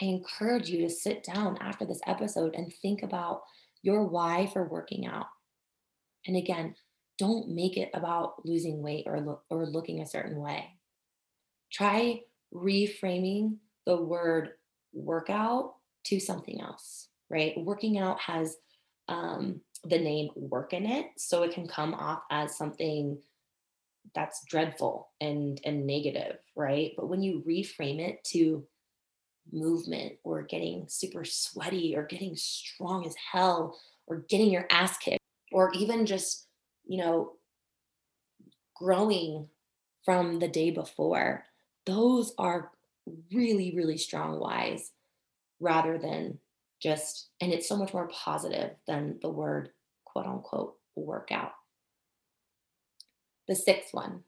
I 0.00 0.06
encourage 0.06 0.68
you 0.68 0.82
to 0.82 0.90
sit 0.90 1.24
down 1.24 1.58
after 1.60 1.84
this 1.84 2.00
episode 2.06 2.54
and 2.54 2.72
think 2.82 3.02
about 3.02 3.42
your 3.82 4.04
why 4.04 4.48
for 4.52 4.68
working 4.68 5.06
out. 5.06 5.26
And 6.26 6.36
again, 6.36 6.74
don't 7.18 7.48
make 7.48 7.76
it 7.76 7.90
about 7.94 8.44
losing 8.44 8.82
weight 8.82 9.04
or, 9.06 9.20
lo- 9.20 9.42
or 9.50 9.66
looking 9.66 10.00
a 10.00 10.06
certain 10.06 10.40
way. 10.40 10.66
Try 11.72 12.20
reframing 12.54 13.56
the 13.86 14.00
word 14.00 14.50
workout 14.92 15.74
to 16.04 16.20
something 16.20 16.60
else, 16.60 17.08
right? 17.30 17.54
Working 17.56 17.98
out 17.98 18.20
has 18.20 18.56
um, 19.08 19.60
the 19.84 19.98
name 19.98 20.30
work 20.34 20.72
in 20.72 20.86
it, 20.86 21.06
so 21.16 21.42
it 21.42 21.52
can 21.52 21.66
come 21.66 21.94
off 21.94 22.22
as 22.30 22.56
something 22.56 23.18
that's 24.14 24.44
dreadful 24.44 25.10
and 25.20 25.60
and 25.64 25.86
negative, 25.86 26.38
right? 26.56 26.92
But 26.96 27.08
when 27.08 27.22
you 27.22 27.42
reframe 27.46 28.00
it 28.00 28.22
to 28.28 28.66
movement 29.52 30.14
or 30.24 30.42
getting 30.42 30.86
super 30.88 31.24
sweaty 31.24 31.96
or 31.96 32.04
getting 32.04 32.36
strong 32.36 33.06
as 33.06 33.14
hell 33.32 33.78
or 34.06 34.24
getting 34.28 34.50
your 34.50 34.66
ass 34.70 34.98
kicked 34.98 35.20
or 35.52 35.72
even 35.72 36.06
just, 36.06 36.46
you 36.86 36.98
know, 36.98 37.32
growing 38.74 39.48
from 40.04 40.38
the 40.38 40.48
day 40.48 40.70
before, 40.70 41.44
those 41.86 42.34
are 42.38 42.70
really, 43.32 43.74
really 43.74 43.96
strong 43.96 44.38
whys 44.38 44.90
rather 45.60 45.98
than 45.98 46.38
just, 46.80 47.28
and 47.40 47.52
it's 47.52 47.68
so 47.68 47.76
much 47.76 47.92
more 47.92 48.08
positive 48.08 48.70
than 48.86 49.18
the 49.22 49.30
word 49.30 49.70
quote 50.04 50.26
unquote 50.26 50.76
workout. 50.94 51.52
The 53.48 53.56
sixth 53.56 53.94
one, 53.94 54.24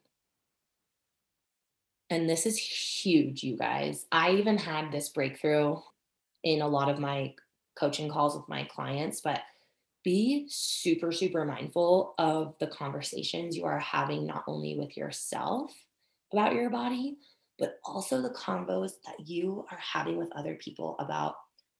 and 2.09 2.29
this 2.29 2.45
is 2.45 2.57
huge, 2.57 3.43
you 3.43 3.55
guys. 3.55 4.05
I 4.11 4.31
even 4.31 4.57
had 4.57 4.91
this 4.91 5.09
breakthrough 5.09 5.77
in 6.43 6.61
a 6.61 6.67
lot 6.67 6.89
of 6.89 6.99
my 6.99 7.33
coaching 7.75 8.09
calls 8.09 8.35
with 8.35 8.49
my 8.49 8.65
clients, 8.65 9.21
but 9.21 9.41
be 10.03 10.45
super, 10.49 11.11
super 11.11 11.45
mindful 11.45 12.15
of 12.17 12.55
the 12.59 12.67
conversations 12.67 13.55
you 13.55 13.63
are 13.63 13.79
having, 13.79 14.25
not 14.25 14.43
only 14.47 14.75
with 14.77 14.97
yourself 14.97 15.71
about 16.33 16.53
your 16.53 16.69
body, 16.69 17.17
but 17.61 17.79
also 17.85 18.21
the 18.21 18.31
combos 18.31 18.93
that 19.05 19.25
you 19.25 19.63
are 19.71 19.77
having 19.77 20.17
with 20.17 20.31
other 20.35 20.55
people 20.55 20.95
about 20.97 21.35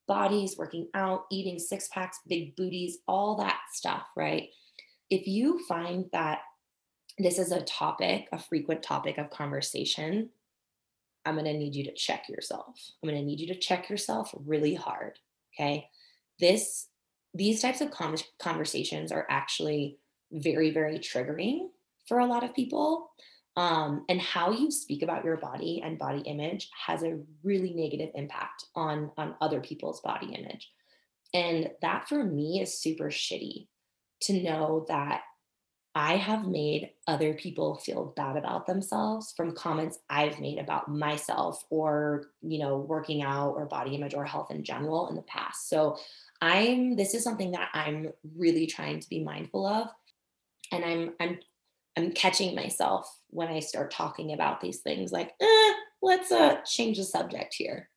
bodies, 0.08 0.56
working 0.56 0.88
out, 0.94 1.26
eating 1.32 1.58
six 1.58 1.88
packs, 1.88 2.20
big 2.28 2.56
booties, 2.56 3.00
all 3.08 3.36
that 3.36 3.60
stuff, 3.74 4.04
right? 4.16 4.50
If 5.10 5.26
you 5.26 5.60
find 5.68 6.06
that 6.14 6.42
this 7.18 7.40
is 7.40 7.52
a 7.52 7.62
topic, 7.62 8.28
a 8.32 8.38
frequent 8.38 8.84
topic 8.84 9.18
of 9.18 9.32
conversation, 9.32 10.30
I'm 11.26 11.34
going 11.34 11.46
to 11.46 11.58
need 11.58 11.76
you 11.76 11.84
to 11.86 11.94
check 11.94 12.30
yourself. 12.30 12.76
I'm 13.02 13.10
going 13.10 13.20
to 13.20 13.26
need 13.26 13.40
you 13.40 13.48
to 13.48 13.60
check 13.60 13.90
yourself 13.90 14.34
really 14.46 14.76
hard, 14.76 15.18
okay? 15.54 15.88
This 16.40 16.88
these 17.34 17.62
types 17.62 17.82
of 17.82 17.90
conversations 18.40 19.12
are 19.12 19.26
actually 19.30 19.98
very 20.32 20.70
very 20.70 21.00
triggering 21.00 21.70
for 22.08 22.20
a 22.20 22.26
lot 22.26 22.44
of 22.44 22.54
people 22.54 23.12
um, 23.58 24.06
and 24.08 24.22
how 24.22 24.52
you 24.52 24.72
speak 24.72 25.04
about 25.04 25.26
your 25.26 25.38
body 25.38 25.82
and 25.84 26.00
body 26.00 26.22
image 26.22 26.70
has 26.88 27.04
a 27.04 27.20
really 27.44 27.74
negative 27.74 28.10
impact 28.16 28.66
on 28.76 29.12
on 29.18 29.36
other 29.42 29.60
people's 29.60 30.02
body 30.02 30.34
image. 30.34 30.72
And 31.34 31.70
that 31.82 32.08
for 32.08 32.24
me 32.24 32.62
is 32.62 32.80
super 32.80 33.10
shitty 33.10 33.68
to 34.22 34.42
know 34.42 34.86
that 34.88 35.22
i 35.96 36.16
have 36.16 36.48
made 36.48 36.92
other 37.08 37.34
people 37.34 37.76
feel 37.76 38.14
bad 38.16 38.38
about 38.38 38.66
themselves 38.66 39.34
from 39.36 39.54
comments 39.54 40.00
i've 40.10 40.40
made 40.40 40.58
about 40.58 40.90
myself 40.90 41.66
or 41.70 42.28
you 42.42 42.60
know 42.60 42.78
working 42.78 43.22
out 43.22 43.52
or 43.52 43.66
body 43.66 43.96
image 43.96 44.14
or 44.14 44.24
health 44.24 44.52
in 44.52 44.64
general 44.64 45.10
in 45.10 45.16
the 45.16 45.22
past. 45.24 45.70
So 45.70 45.98
i'm 46.42 46.96
this 46.96 47.14
is 47.14 47.24
something 47.24 47.52
that 47.52 47.70
i'm 47.74 48.12
really 48.38 48.68
trying 48.68 49.00
to 49.00 49.10
be 49.10 49.24
mindful 49.24 49.66
of. 49.66 49.88
And 50.72 50.86
i'm 50.86 51.14
i'm 51.20 51.40
I'm 51.98 52.12
catching 52.12 52.56
myself 52.56 53.10
when 53.30 53.50
I 53.50 53.60
start 53.60 53.92
talking 53.92 54.34
about 54.34 54.62
these 54.62 54.80
things 54.80 55.12
like, 55.12 55.32
eh, 55.42 55.74
let's 56.02 56.32
uh, 56.32 56.58
change 56.66 56.98
the 56.98 57.04
subject 57.04 57.54
here. 57.54 57.90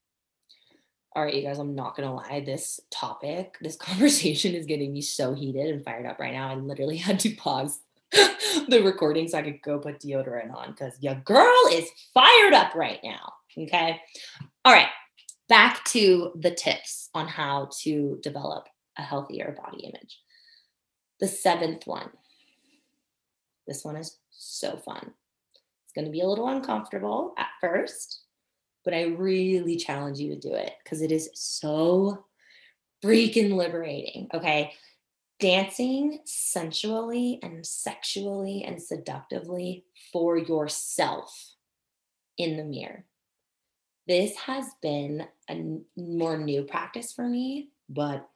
All 1.16 1.22
right, 1.22 1.34
you 1.34 1.42
guys, 1.42 1.60
I'm 1.60 1.76
not 1.76 1.96
to 1.96 2.10
lie. 2.10 2.42
This 2.44 2.80
topic, 2.90 3.56
this 3.60 3.76
conversation 3.80 4.54
is 4.54 4.66
getting 4.66 4.92
me 4.92 5.00
so 5.00 5.32
heated 5.32 5.72
and 5.72 5.84
fired 5.84 6.06
up 6.06 6.18
right 6.18 6.32
now. 6.32 6.50
I 6.50 6.54
literally 6.54 6.96
had 7.08 7.20
to 7.20 7.34
pause 7.36 7.80
the 8.12 8.82
recording 8.84 9.28
so 9.28 9.38
I 9.38 9.42
could 9.42 9.62
go 9.62 9.78
put 9.78 10.00
deodorant 10.00 10.54
on 10.54 10.70
because 10.70 10.96
your 11.00 11.16
girl 11.16 11.54
is 11.72 11.88
fired 12.12 12.54
up 12.54 12.74
right 12.74 13.00
now. 13.04 13.32
Okay. 13.56 14.00
All 14.64 14.72
right. 14.72 14.88
Back 15.48 15.84
to 15.86 16.32
the 16.40 16.50
tips 16.50 17.10
on 17.14 17.28
how 17.28 17.68
to 17.82 18.18
develop 18.22 18.66
a 18.98 19.02
healthier 19.02 19.56
body 19.62 19.84
image. 19.84 20.20
The 21.20 21.28
seventh 21.28 21.86
one 21.86 22.10
this 23.66 23.84
one 23.84 23.96
is 23.96 24.18
so 24.30 24.76
fun. 24.76 25.12
It's 25.84 25.92
going 25.94 26.04
to 26.04 26.10
be 26.10 26.20
a 26.20 26.26
little 26.28 26.48
uncomfortable 26.48 27.34
at 27.38 27.48
first, 27.60 28.22
but 28.84 28.94
I 28.94 29.04
really 29.04 29.76
challenge 29.76 30.18
you 30.18 30.34
to 30.34 30.40
do 30.40 30.54
it 30.54 30.72
because 30.82 31.02
it 31.02 31.12
is 31.12 31.30
so 31.34 32.24
freaking 33.04 33.54
liberating. 33.54 34.28
Okay. 34.34 34.72
Dancing 35.40 36.20
sensually 36.24 37.40
and 37.42 37.66
sexually 37.66 38.64
and 38.64 38.80
seductively 38.80 39.84
for 40.12 40.38
yourself 40.38 41.54
in 42.38 42.56
the 42.56 42.64
mirror. 42.64 43.04
This 44.06 44.36
has 44.36 44.66
been 44.80 45.26
a 45.50 45.78
more 45.96 46.38
new 46.38 46.62
practice 46.62 47.12
for 47.12 47.26
me, 47.26 47.70
but 47.88 48.28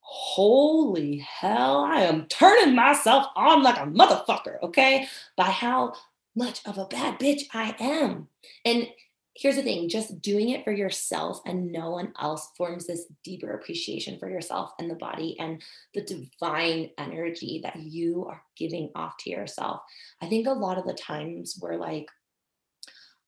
holy 0.00 1.18
hell, 1.18 1.84
I 1.84 2.02
am 2.02 2.26
turning 2.26 2.74
myself 2.74 3.26
on 3.36 3.62
like 3.62 3.78
a 3.78 3.86
motherfucker, 3.86 4.62
okay? 4.62 5.06
By 5.36 5.44
how 5.44 5.94
much 6.34 6.60
of 6.66 6.78
a 6.78 6.86
bad 6.86 7.18
bitch 7.18 7.42
I 7.52 7.74
am. 7.78 8.28
And 8.64 8.88
here's 9.36 9.56
the 9.56 9.62
thing 9.62 9.88
just 9.88 10.20
doing 10.20 10.50
it 10.50 10.64
for 10.64 10.72
yourself 10.72 11.40
and 11.46 11.72
no 11.72 11.90
one 11.90 12.12
else 12.20 12.50
forms 12.56 12.86
this 12.86 13.06
deeper 13.24 13.52
appreciation 13.52 14.18
for 14.18 14.28
yourself 14.28 14.72
and 14.78 14.90
the 14.90 14.96
body 14.96 15.36
and 15.38 15.62
the 15.94 16.02
divine 16.02 16.90
energy 16.98 17.60
that 17.62 17.76
you 17.76 18.26
are 18.26 18.42
giving 18.56 18.90
off 18.94 19.16
to 19.20 19.30
yourself. 19.30 19.80
I 20.20 20.28
think 20.28 20.46
a 20.46 20.52
lot 20.52 20.78
of 20.78 20.86
the 20.86 20.94
times 20.94 21.58
we're 21.60 21.76
like, 21.76 22.06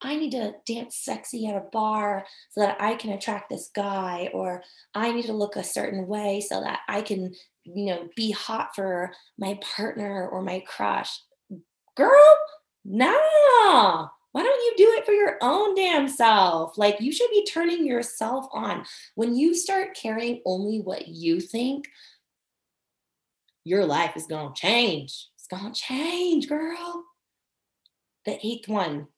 I 0.03 0.17
need 0.17 0.33
to 0.33 0.55
dance 0.67 0.97
sexy 0.97 1.47
at 1.47 1.57
a 1.57 1.65
bar 1.73 2.27
so 2.51 2.61
that 2.61 2.77
I 2.81 2.95
can 2.95 3.13
attract 3.13 3.51
this 3.51 3.71
guy, 3.75 4.31
or 4.33 4.63
I 4.95 5.13
need 5.13 5.27
to 5.27 5.33
look 5.33 5.57
a 5.57 5.65
certain 5.65 6.07
way 6.07 6.41
so 6.41 6.61
that 6.61 6.81
I 6.89 7.03
can 7.03 7.35
you 7.65 7.87
know, 7.87 8.09
be 8.17 8.31
hot 8.31 8.75
for 8.75 9.13
my 9.39 9.59
partner 9.63 10.29
or 10.29 10.43
my 10.43 10.63
crush. 10.67 11.21
Girl, 11.97 12.37
nah. 12.85 14.09
Why 14.33 14.43
don't 14.43 14.65
you 14.65 14.75
do 14.79 14.93
it 14.97 15.05
for 15.05 15.13
your 15.13 15.37
own 15.43 15.75
damn 15.75 16.09
self? 16.09 16.79
Like 16.79 17.01
you 17.01 17.13
should 17.13 17.31
be 17.31 17.45
turning 17.45 17.87
yourself 17.87 18.47
on. 18.53 18.85
When 19.15 19.37
you 19.37 19.55
start 19.55 19.95
caring 19.95 20.41
only 20.47 20.81
what 20.81 21.09
you 21.09 21.39
think, 21.41 21.87
your 23.65 23.85
life 23.85 24.17
is 24.17 24.27
going 24.27 24.55
to 24.55 24.61
change. 24.61 25.29
It's 25.37 25.47
going 25.47 25.73
to 25.73 25.81
change, 25.81 26.49
girl. 26.49 27.05
The 28.25 28.39
eighth 28.45 28.69
one, 28.69 29.09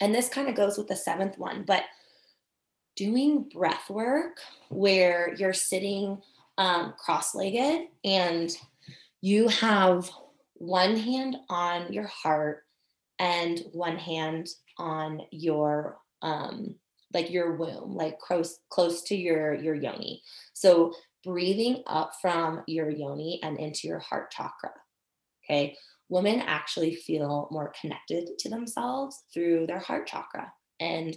and 0.00 0.14
this 0.14 0.28
kind 0.28 0.48
of 0.48 0.54
goes 0.54 0.76
with 0.76 0.88
the 0.88 0.96
seventh 0.96 1.38
one, 1.38 1.64
but 1.66 1.84
doing 2.96 3.48
breath 3.52 3.90
work 3.90 4.38
where 4.68 5.34
you're 5.34 5.52
sitting 5.52 6.20
um, 6.58 6.94
cross 6.98 7.34
legged 7.34 7.88
and 8.04 8.50
you 9.20 9.48
have 9.48 10.10
one 10.54 10.96
hand 10.96 11.36
on 11.48 11.92
your 11.92 12.06
heart 12.06 12.62
and 13.18 13.64
one 13.72 13.96
hand 13.96 14.48
on 14.78 15.20
your 15.30 15.98
um 16.22 16.74
like 17.12 17.30
your 17.30 17.56
womb 17.56 17.94
like 17.94 18.18
close 18.18 18.58
close 18.70 19.02
to 19.02 19.16
your 19.16 19.54
your 19.54 19.74
yoni. 19.74 20.22
So 20.52 20.92
breathing 21.24 21.82
up 21.86 22.12
from 22.20 22.62
your 22.66 22.90
yoni 22.90 23.40
and 23.42 23.58
into 23.58 23.88
your 23.88 24.00
heart 24.00 24.30
chakra 24.30 24.72
okay 25.44 25.76
women 26.08 26.40
actually 26.40 26.94
feel 26.94 27.48
more 27.50 27.72
connected 27.80 28.28
to 28.38 28.48
themselves 28.48 29.24
through 29.32 29.66
their 29.66 29.78
heart 29.78 30.06
chakra 30.06 30.52
and 30.80 31.16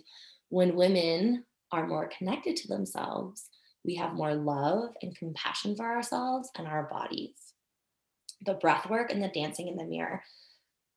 when 0.50 0.76
women 0.76 1.44
are 1.72 1.88
more 1.88 2.10
connected 2.18 2.56
to 2.56 2.68
themselves 2.68 3.50
we 3.88 3.96
have 3.96 4.14
more 4.14 4.36
love 4.36 4.90
and 5.02 5.18
compassion 5.18 5.76
for 5.76 5.86
ourselves 5.86 6.52
and 6.58 6.68
our 6.68 6.84
bodies. 6.84 7.54
The 8.46 8.56
breath 8.56 8.90
work 8.90 9.12
and 9.12 9.24
the 9.24 9.30
dancing 9.30 9.70
in 9.70 9.78
the 9.78 9.86
mirror 9.86 10.22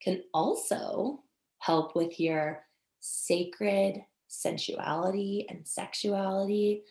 can 0.03 0.23
also 0.35 1.23
help 1.61 1.95
with 1.95 2.19
your 2.19 2.65
sacred 2.99 4.03
sensuality 4.29 5.47
and 5.49 5.67
sexuality 5.67 6.83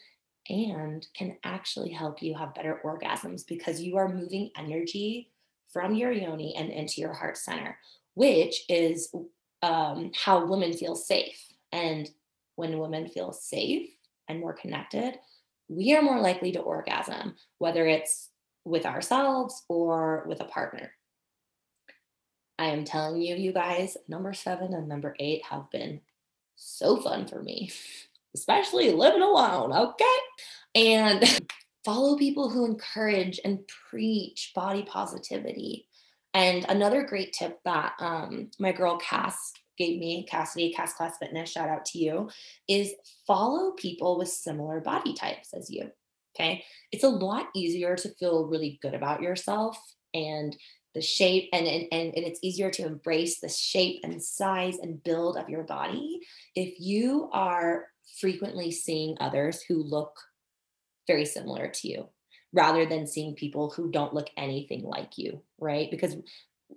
and 0.48 1.06
can 1.16 1.38
actually 1.44 1.92
help 1.92 2.24
you 2.24 2.34
have 2.34 2.56
better 2.56 2.80
orgasms 2.84 3.46
because 3.48 3.82
you 3.82 3.98
are 3.98 4.08
moving 4.08 4.50
energy 4.58 5.30
from 5.72 5.96
your 5.96 6.12
yoni 6.12 6.56
and 6.56 6.70
into 6.70 7.02
your 7.02 7.14
heart 7.14 7.38
center, 7.38 7.78
which 8.16 8.64
is 8.70 9.14
um, 9.62 10.12
how 10.16 10.46
women 10.46 10.74
feel 10.74 10.96
safe. 10.96 11.40
And 11.72 12.10
when 12.56 12.80
women 12.80 13.08
feel 13.08 13.32
safe 13.32 13.90
and 14.28 14.40
more 14.40 14.54
connected, 14.54 15.16
we 15.68 15.96
are 15.96 16.02
more 16.02 16.20
likely 16.20 16.52
to 16.54 16.60
orgasm, 16.60 17.36
whether 17.60 17.86
it's 17.86 18.30
with 18.66 18.86
ourselves 18.86 19.64
or 19.70 20.26
with 20.28 20.42
a 20.42 20.46
partner. 20.46 20.92
I 22.58 22.66
am 22.66 22.84
telling 22.84 23.22
you, 23.22 23.36
you 23.36 23.54
guys, 23.54 23.96
number 24.08 24.34
seven 24.34 24.74
and 24.74 24.88
number 24.88 25.16
eight 25.20 25.46
have 25.46 25.72
been 25.72 26.02
so 26.56 26.98
fun 26.98 27.26
for 27.28 27.42
me, 27.42 27.72
especially 28.36 28.92
living 28.92 29.22
alone. 29.22 29.72
Okay. 29.72 30.06
And 30.76 31.24
follow 31.86 32.18
people 32.18 32.50
who 32.50 32.66
encourage 32.66 33.40
and 33.44 33.60
preach 33.90 34.52
body 34.56 34.84
positivity. 34.84 35.88
And 36.34 36.66
another 36.70 37.04
great 37.04 37.34
tip 37.34 37.60
that 37.66 37.94
um, 38.00 38.52
my 38.60 38.72
girl 38.72 38.98
Cass 38.98 39.54
gave 39.78 40.00
me, 40.00 40.26
Cassidy, 40.30 40.74
Cass 40.74 40.94
Class 40.94 41.18
Fitness, 41.18 41.50
shout 41.50 41.70
out 41.70 41.86
to 41.86 41.98
you, 41.98 42.30
is 42.68 42.94
follow 43.26 43.72
people 43.72 44.18
with 44.18 44.28
similar 44.28 44.82
body 44.82 45.14
types 45.14 45.54
as 45.54 45.70
you. 45.70 45.90
Okay. 46.36 46.64
It's 46.92 47.04
a 47.04 47.10
lot 47.10 47.48
easier 47.56 47.96
to 47.96 48.10
feel 48.16 48.46
really 48.46 48.78
good 48.82 48.94
about 48.94 49.22
yourself 49.22 49.78
and 50.14 50.56
the 50.96 51.02
shape 51.02 51.50
and, 51.54 51.68
and 51.68 51.88
and 51.92 52.14
it's 52.16 52.40
easier 52.42 52.72
to 52.72 52.86
embrace 52.86 53.40
the 53.40 53.50
shape 53.50 54.00
and 54.04 54.22
size 54.22 54.78
and 54.82 55.04
build 55.04 55.38
of 55.38 55.48
your 55.48 55.64
body 55.64 56.20
if 56.56 56.80
you 56.80 57.30
are 57.32 57.88
frequently 58.20 58.72
seeing 58.72 59.16
others 59.20 59.62
who 59.62 59.84
look 59.84 60.20
very 61.10 61.26
similar 61.26 61.68
to 61.68 61.88
you 61.88 62.08
rather 62.54 62.86
than 62.86 63.08
seeing 63.08 63.36
people 63.36 63.70
who 63.70 63.92
don't 63.92 64.14
look 64.14 64.30
anything 64.38 64.84
like 64.84 65.18
you 65.18 65.42
right? 65.60 65.90
Because 65.92 66.14
it, 66.14 66.24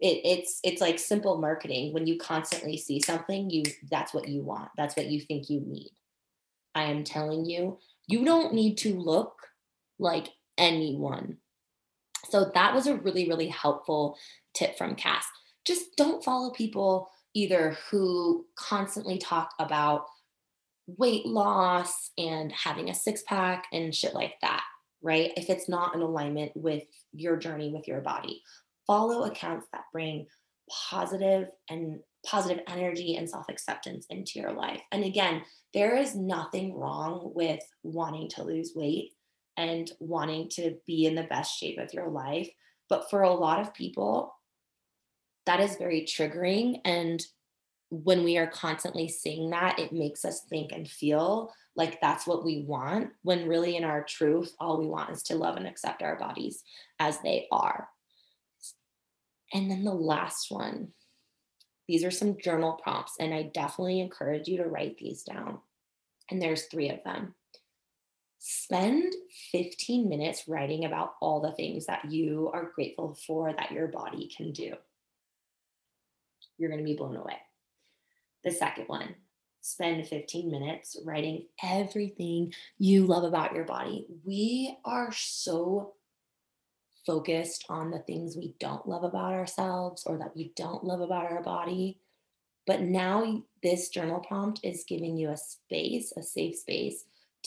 it's 0.01 0.61
it's 0.65 0.81
like 0.81 0.99
simple 0.99 1.39
marketing. 1.39 1.93
When 1.93 2.07
you 2.07 2.19
constantly 2.19 2.77
see 2.77 3.01
something 3.01 3.51
you 3.51 3.65
that's 3.91 4.15
what 4.15 4.29
you 4.29 4.43
want. 4.43 4.71
That's 4.77 4.97
what 4.97 5.07
you 5.07 5.21
think 5.21 5.51
you 5.51 5.61
need. 5.61 5.91
I 6.75 6.85
am 6.85 7.05
telling 7.05 7.45
you 7.45 7.79
you 8.07 8.25
don't 8.25 8.55
need 8.55 8.79
to 8.79 8.99
look 8.99 9.35
like 9.99 10.29
anyone. 10.59 11.39
So 12.29 12.51
that 12.55 12.75
was 12.75 12.87
a 12.87 12.97
really 12.97 13.29
really 13.29 13.49
helpful 13.49 14.17
tip 14.55 14.77
from 14.77 14.95
cass. 14.95 15.27
Just 15.65 15.97
don't 15.97 16.25
follow 16.25 16.51
people 16.51 17.11
either 17.35 17.77
who 17.91 18.47
constantly 18.57 19.19
talk 19.19 19.51
about 19.59 20.07
weight 20.87 21.27
loss 21.27 22.11
and 22.19 22.53
having 22.53 22.91
a 22.91 22.95
six 22.95 23.23
pack 23.27 23.67
and 23.73 23.95
shit 23.95 24.15
like 24.15 24.35
that 24.43 24.63
right 25.03 25.33
if 25.37 25.49
it's 25.49 25.69
not 25.69 25.95
in 25.95 26.03
alignment 26.03 26.53
with 26.55 26.85
your 27.13 27.37
journey 27.37 27.71
with 27.73 27.87
your 27.87 28.01
body 28.01 28.43
follow 28.87 29.25
accounts 29.25 29.67
that 29.73 29.85
bring 29.93 30.27
positive 30.69 31.49
and 31.69 32.01
positive 32.25 32.63
energy 32.69 33.17
and 33.17 33.29
self 33.29 33.47
acceptance 33.49 34.07
into 34.11 34.39
your 34.39 34.53
life. 34.53 34.81
And 34.93 35.05
again, 35.05 35.43
there 35.75 35.97
is 35.97 36.15
nothing 36.15 36.75
wrong 36.75 37.33
with 37.35 37.61
wanting 37.83 38.29
to 38.31 38.45
lose 38.45 38.73
weight 38.75 39.13
and 39.57 39.91
wanting 40.01 40.49
to 40.51 40.77
be 40.87 41.07
in 41.07 41.15
the 41.15 41.25
best 41.25 41.59
shape 41.59 41.79
of 41.79 41.93
your 41.93 42.09
life. 42.09 42.49
But 42.89 43.11
for 43.11 43.23
a 43.23 43.35
lot 43.35 43.61
of 43.61 43.75
people, 43.75 44.35
that 45.47 45.61
is 45.61 45.77
very 45.77 46.03
triggering. 46.03 46.81
And 46.85 47.23
when 47.93 48.25
we 48.25 48.39
are 48.39 48.47
constantly 48.47 49.07
seeing 49.07 49.51
that, 49.51 49.79
it 49.79 49.93
makes 49.93 50.25
us 50.25 50.41
think 50.49 50.73
and 50.73 50.89
feel 50.89 51.53
like 51.77 52.01
that's 52.01 52.27
what 52.27 52.43
we 52.43 52.65
want, 52.67 53.11
when 53.21 53.47
really, 53.47 53.77
in 53.77 53.85
our 53.85 54.03
truth, 54.03 54.55
all 54.59 54.79
we 54.79 54.87
want 54.87 55.11
is 55.11 55.23
to 55.25 55.35
love 55.35 55.57
and 55.57 55.67
accept 55.67 56.03
our 56.03 56.19
bodies 56.19 56.65
as 56.99 57.19
they 57.21 57.47
are. 57.53 57.89
And 59.53 59.71
then 59.71 59.85
the 59.85 59.93
last 59.93 60.51
one, 60.51 60.89
these 61.87 62.03
are 62.03 62.11
some 62.11 62.39
journal 62.39 62.81
prompts, 62.83 63.17
and 63.21 63.35
I 63.35 63.51
definitely 63.53 64.01
encourage 64.01 64.49
you 64.49 64.57
to 64.57 64.69
write 64.69 64.97
these 64.97 65.23
down. 65.23 65.59
And 66.31 66.41
there's 66.41 66.65
three 66.65 66.89
of 66.89 67.05
them. 67.05 67.35
Spend 68.39 69.13
15 69.53 70.09
minutes 70.09 70.49
writing 70.49 70.87
about 70.87 71.13
all 71.21 71.43
the 71.43 71.53
things 71.53 71.85
that 71.87 72.11
you 72.11 72.51
are 72.55 72.73
grateful 72.75 73.19
for 73.27 73.53
that 73.53 73.71
your 73.71 73.89
body 73.89 74.31
can 74.35 74.53
do. 74.53 74.73
You're 76.57 76.71
going 76.71 76.81
to 76.81 76.91
be 76.91 76.97
blown 76.97 77.17
away. 77.17 77.37
The 78.45 78.51
second 78.51 78.85
one, 78.89 79.15
spend 79.61 80.07
15 80.07 80.51
minutes 80.51 80.97
writing 81.05 81.47
everything 81.63 82.53
you 82.79 83.07
love 83.07 83.25
about 83.25 83.55
your 83.55 83.65
body. 83.65 84.07
We 84.25 84.77
are 84.85 85.13
so 85.13 85.95
focused 87.07 87.65
on 87.69 87.91
the 87.91 88.01
things 88.01 88.37
we 88.37 88.55
don't 88.61 88.87
love 88.89 89.05
about 89.05 89.33
ourselves 89.33 90.05
or 90.07 90.19
that 90.19 90.37
we 90.37 90.53
don't 90.57 90.85
love 90.85 91.01
about 91.01 91.31
our 91.31 91.43
body. 91.43 91.99
But 92.67 92.83
now, 92.83 93.43
this 93.63 93.89
journal 93.89 94.21
prompt 94.21 94.61
is 94.63 94.85
giving 94.87 95.17
you 95.17 95.31
a 95.31 95.37
space, 95.37 96.13
a 96.17 96.23
safe 96.23 96.57
space 96.57 97.05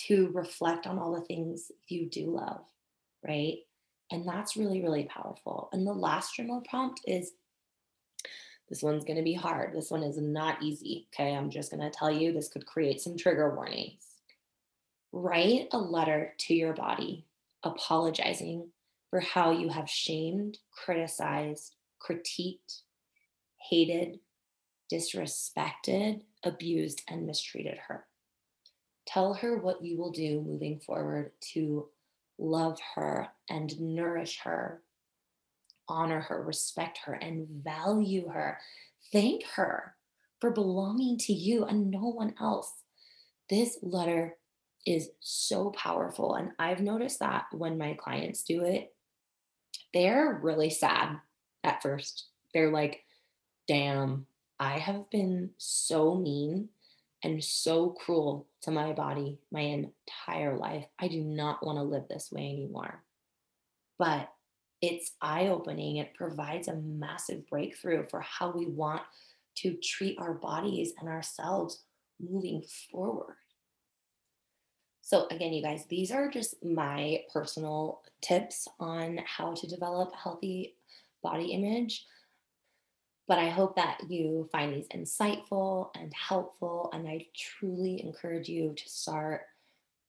to 0.08 0.30
reflect 0.34 0.88
on 0.88 1.00
all 1.00 1.14
the 1.14 1.22
things 1.22 1.72
you 1.88 2.10
do 2.10 2.32
love, 2.32 2.66
right? 3.26 3.60
And 4.12 4.28
that's 4.28 4.58
really, 4.58 4.82
really 4.82 5.06
powerful. 5.06 5.70
And 5.72 5.88
the 5.88 5.94
last 5.94 6.36
journal 6.36 6.62
prompt 6.70 7.02
is 7.08 7.32
this 8.70 8.82
one's 8.82 9.06
going 9.06 9.18
to 9.18 9.24
be 9.24 9.34
hard. 9.34 9.74
This 9.74 9.92
one 9.92 10.04
is 10.04 10.18
not 10.18 10.62
easy. 10.62 11.08
Okay. 11.14 11.36
I'm 11.36 11.50
just 11.50 11.72
going 11.72 11.84
to 11.84 11.96
tell 11.96 12.12
you 12.12 12.34
this 12.34 12.48
could 12.48 12.66
create 12.66 13.02
some 13.02 13.18
trigger 13.18 13.54
warnings. 13.54 14.04
Write 15.12 15.68
a 15.72 15.78
letter 15.78 16.34
to 16.40 16.54
your 16.54 16.74
body 16.74 17.26
apologizing 17.64 18.70
for 19.10 19.20
how 19.20 19.52
you 19.52 19.70
have 19.70 19.90
shamed, 19.90 20.60
criticized, 20.72 21.76
critiqued, 22.02 22.82
hated, 23.70 24.20
disrespected, 24.92 26.22
abused, 26.44 27.02
and 27.08 27.26
mistreated 27.26 27.78
her. 27.88 28.06
Tell 29.08 29.34
her 29.36 29.58
what 29.58 29.84
you 29.84 29.98
will 29.98 30.12
do 30.12 30.42
moving 30.42 30.80
forward 30.80 31.32
to 31.54 31.88
love 32.38 32.80
her 32.96 33.30
and 33.50 33.80
nourish 33.80 34.40
her, 34.40 34.82
honor 35.88 36.22
her, 36.22 36.42
respect 36.44 37.00
her, 37.06 37.14
and 37.14 37.48
value 37.64 38.30
her. 38.30 38.60
Thank 39.12 39.46
her 39.56 39.96
for 40.40 40.52
belonging 40.52 41.18
to 41.20 41.34
you 41.34 41.66
and 41.66 41.92
no 41.92 42.08
one 42.10 42.34
else. 42.40 42.72
This 43.50 43.78
letter 43.82 44.38
is 44.86 45.10
so 45.20 45.72
powerful. 45.72 46.36
And 46.36 46.52
I've 46.60 46.82
noticed 46.82 47.20
that 47.20 47.46
when 47.52 47.78
my 47.78 47.94
clients 47.94 48.44
do 48.44 48.64
it, 48.64 48.94
they're 49.94 50.40
really 50.42 50.70
sad 50.70 51.20
at 51.64 51.82
first. 51.82 52.28
They're 52.54 52.72
like, 52.72 53.04
damn, 53.68 54.28
I 54.60 54.78
have 54.80 55.10
been 55.10 55.52
so 55.58 56.16
mean 56.16 56.70
and 57.24 57.44
so 57.44 57.90
cruel 57.90 58.48
to 58.62 58.72
my 58.72 58.94
body 58.94 59.40
my 59.52 59.62
entire 59.62 60.58
life. 60.58 60.86
I 61.00 61.08
do 61.08 61.22
not 61.22 61.66
want 61.66 61.78
to 61.80 61.84
live 61.84 62.08
this 62.08 62.32
way 62.32 62.50
anymore. 62.52 63.04
But 63.98 64.30
it's 64.86 65.12
eye 65.22 65.48
opening. 65.48 65.98
It 65.98 66.14
provides 66.14 66.68
a 66.68 66.76
massive 66.76 67.48
breakthrough 67.48 68.06
for 68.08 68.22
how 68.22 68.52
we 68.52 68.66
want 68.66 69.02
to 69.58 69.76
treat 69.76 70.20
our 70.20 70.34
bodies 70.34 70.94
and 71.00 71.10
ourselves 71.10 71.84
moving 72.20 72.64
forward. 72.92 73.36
So, 75.02 75.28
again, 75.30 75.54
you 75.54 75.62
guys, 75.62 75.86
these 75.88 76.12
are 76.12 76.30
just 76.30 76.56
my 76.66 77.22
personal 77.32 78.02
tips 78.22 78.68
on 78.80 79.20
how 79.26 79.54
to 79.54 79.68
develop 79.68 80.14
healthy 80.16 80.76
body 81.22 81.52
image. 81.52 82.06
But 83.28 83.40
I 83.40 83.50
hope 83.50 83.76
that 83.76 84.02
you 84.10 84.50
find 84.52 84.74
these 84.74 84.88
insightful 84.88 85.90
and 85.96 86.12
helpful. 86.14 86.90
And 86.94 87.08
I 87.08 87.26
truly 87.36 88.04
encourage 88.04 88.50
you 88.50 88.74
to 88.76 88.90
start 88.90 89.42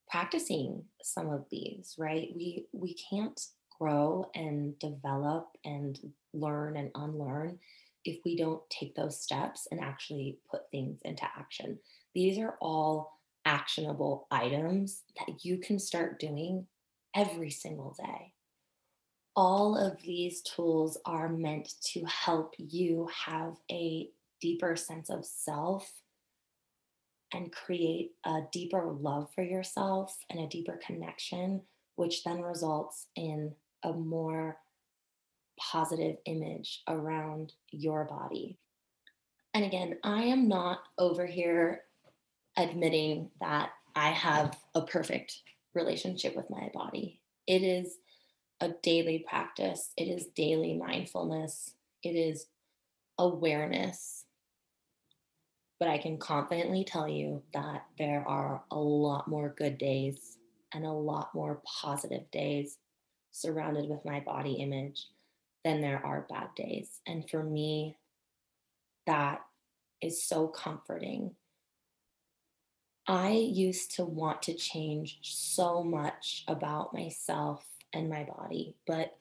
practicing 0.09 0.83
some 1.03 1.29
of 1.29 1.45
these, 1.51 1.95
right? 1.97 2.29
We 2.35 2.65
we 2.71 2.95
can't 2.95 3.39
grow 3.79 4.29
and 4.35 4.77
develop 4.79 5.49
and 5.65 5.99
learn 6.33 6.77
and 6.77 6.91
unlearn 6.95 7.59
if 8.05 8.19
we 8.23 8.37
don't 8.37 8.61
take 8.69 8.95
those 8.95 9.19
steps 9.19 9.67
and 9.71 9.81
actually 9.81 10.39
put 10.49 10.69
things 10.71 10.99
into 11.03 11.23
action. 11.23 11.77
These 12.13 12.39
are 12.39 12.55
all 12.61 13.19
actionable 13.45 14.27
items 14.31 15.03
that 15.17 15.43
you 15.45 15.57
can 15.57 15.79
start 15.79 16.19
doing 16.19 16.67
every 17.15 17.49
single 17.49 17.95
day. 17.97 18.33
All 19.35 19.77
of 19.77 20.01
these 20.01 20.41
tools 20.41 20.97
are 21.05 21.29
meant 21.29 21.73
to 21.93 22.03
help 22.05 22.55
you 22.57 23.09
have 23.25 23.55
a 23.71 24.09
deeper 24.41 24.75
sense 24.75 25.09
of 25.09 25.25
self 25.25 25.91
and 27.33 27.51
create 27.51 28.11
a 28.25 28.41
deeper 28.51 28.95
love 28.99 29.29
for 29.33 29.43
yourself 29.43 30.17
and 30.29 30.39
a 30.39 30.47
deeper 30.47 30.79
connection, 30.85 31.61
which 31.95 32.23
then 32.23 32.41
results 32.41 33.07
in 33.15 33.53
a 33.87 33.93
more 33.93 34.57
positive 35.59 36.17
image 36.25 36.83
around 36.87 37.53
your 37.71 38.05
body. 38.05 38.57
And 39.53 39.65
again, 39.65 39.97
I 40.03 40.23
am 40.23 40.47
not 40.47 40.79
over 40.99 41.25
here 41.25 41.81
admitting 42.57 43.31
that 43.39 43.69
I 43.95 44.09
have 44.09 44.57
a 44.75 44.81
perfect 44.81 45.41
relationship 45.73 46.35
with 46.35 46.49
my 46.49 46.69
body. 46.73 47.21
It 47.47 47.63
is 47.63 47.97
a 48.59 48.69
daily 48.83 49.23
practice, 49.27 49.91
it 49.95 50.05
is 50.05 50.27
daily 50.35 50.75
mindfulness, 50.75 51.73
it 52.03 52.15
is 52.15 52.47
awareness. 53.17 54.25
But 55.79 55.89
I 55.89 55.99
can 55.99 56.17
confidently 56.17 56.83
tell 56.83 57.07
you 57.07 57.43
that 57.53 57.85
there 57.99 58.27
are 58.27 58.63
a 58.71 58.79
lot 58.79 59.27
more 59.27 59.53
good 59.55 59.77
days 59.77 60.37
and 60.73 60.85
a 60.85 60.91
lot 60.91 61.33
more 61.35 61.61
positive 61.81 62.29
days 62.31 62.77
surrounded 63.37 63.89
with 63.89 64.03
my 64.05 64.19
body 64.19 64.53
image 64.53 65.07
then 65.67 65.81
there 65.81 66.01
are 66.05 66.27
bad 66.29 66.47
days. 66.55 67.01
And 67.05 67.29
for 67.29 67.43
me, 67.43 67.97
that 69.05 69.41
is 70.01 70.23
so 70.23 70.47
comforting 70.47 71.35
I 73.09 73.29
used 73.31 73.95
to 73.95 74.03
want 74.03 74.41
to 74.43 74.53
change 74.53 75.19
so 75.21 75.81
much 75.81 76.43
about 76.49 76.93
myself 76.93 77.65
and 77.93 78.09
my 78.09 78.23
body, 78.23 78.75
but 78.85 79.17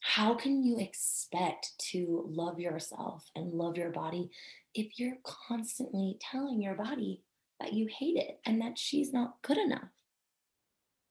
how 0.00 0.34
can 0.34 0.62
you 0.62 0.78
expect 0.78 1.72
to 1.90 2.24
love 2.28 2.60
yourself 2.60 3.28
and 3.34 3.52
love 3.52 3.76
your 3.76 3.90
body 3.90 4.30
if 4.74 5.00
you're 5.00 5.18
constantly 5.24 6.18
telling 6.20 6.62
your 6.62 6.76
body 6.76 7.20
that 7.60 7.72
you 7.72 7.88
hate 7.88 8.16
it 8.16 8.38
and 8.46 8.60
that 8.60 8.78
she's 8.78 9.12
not 9.12 9.42
good 9.42 9.58
enough? 9.58 9.88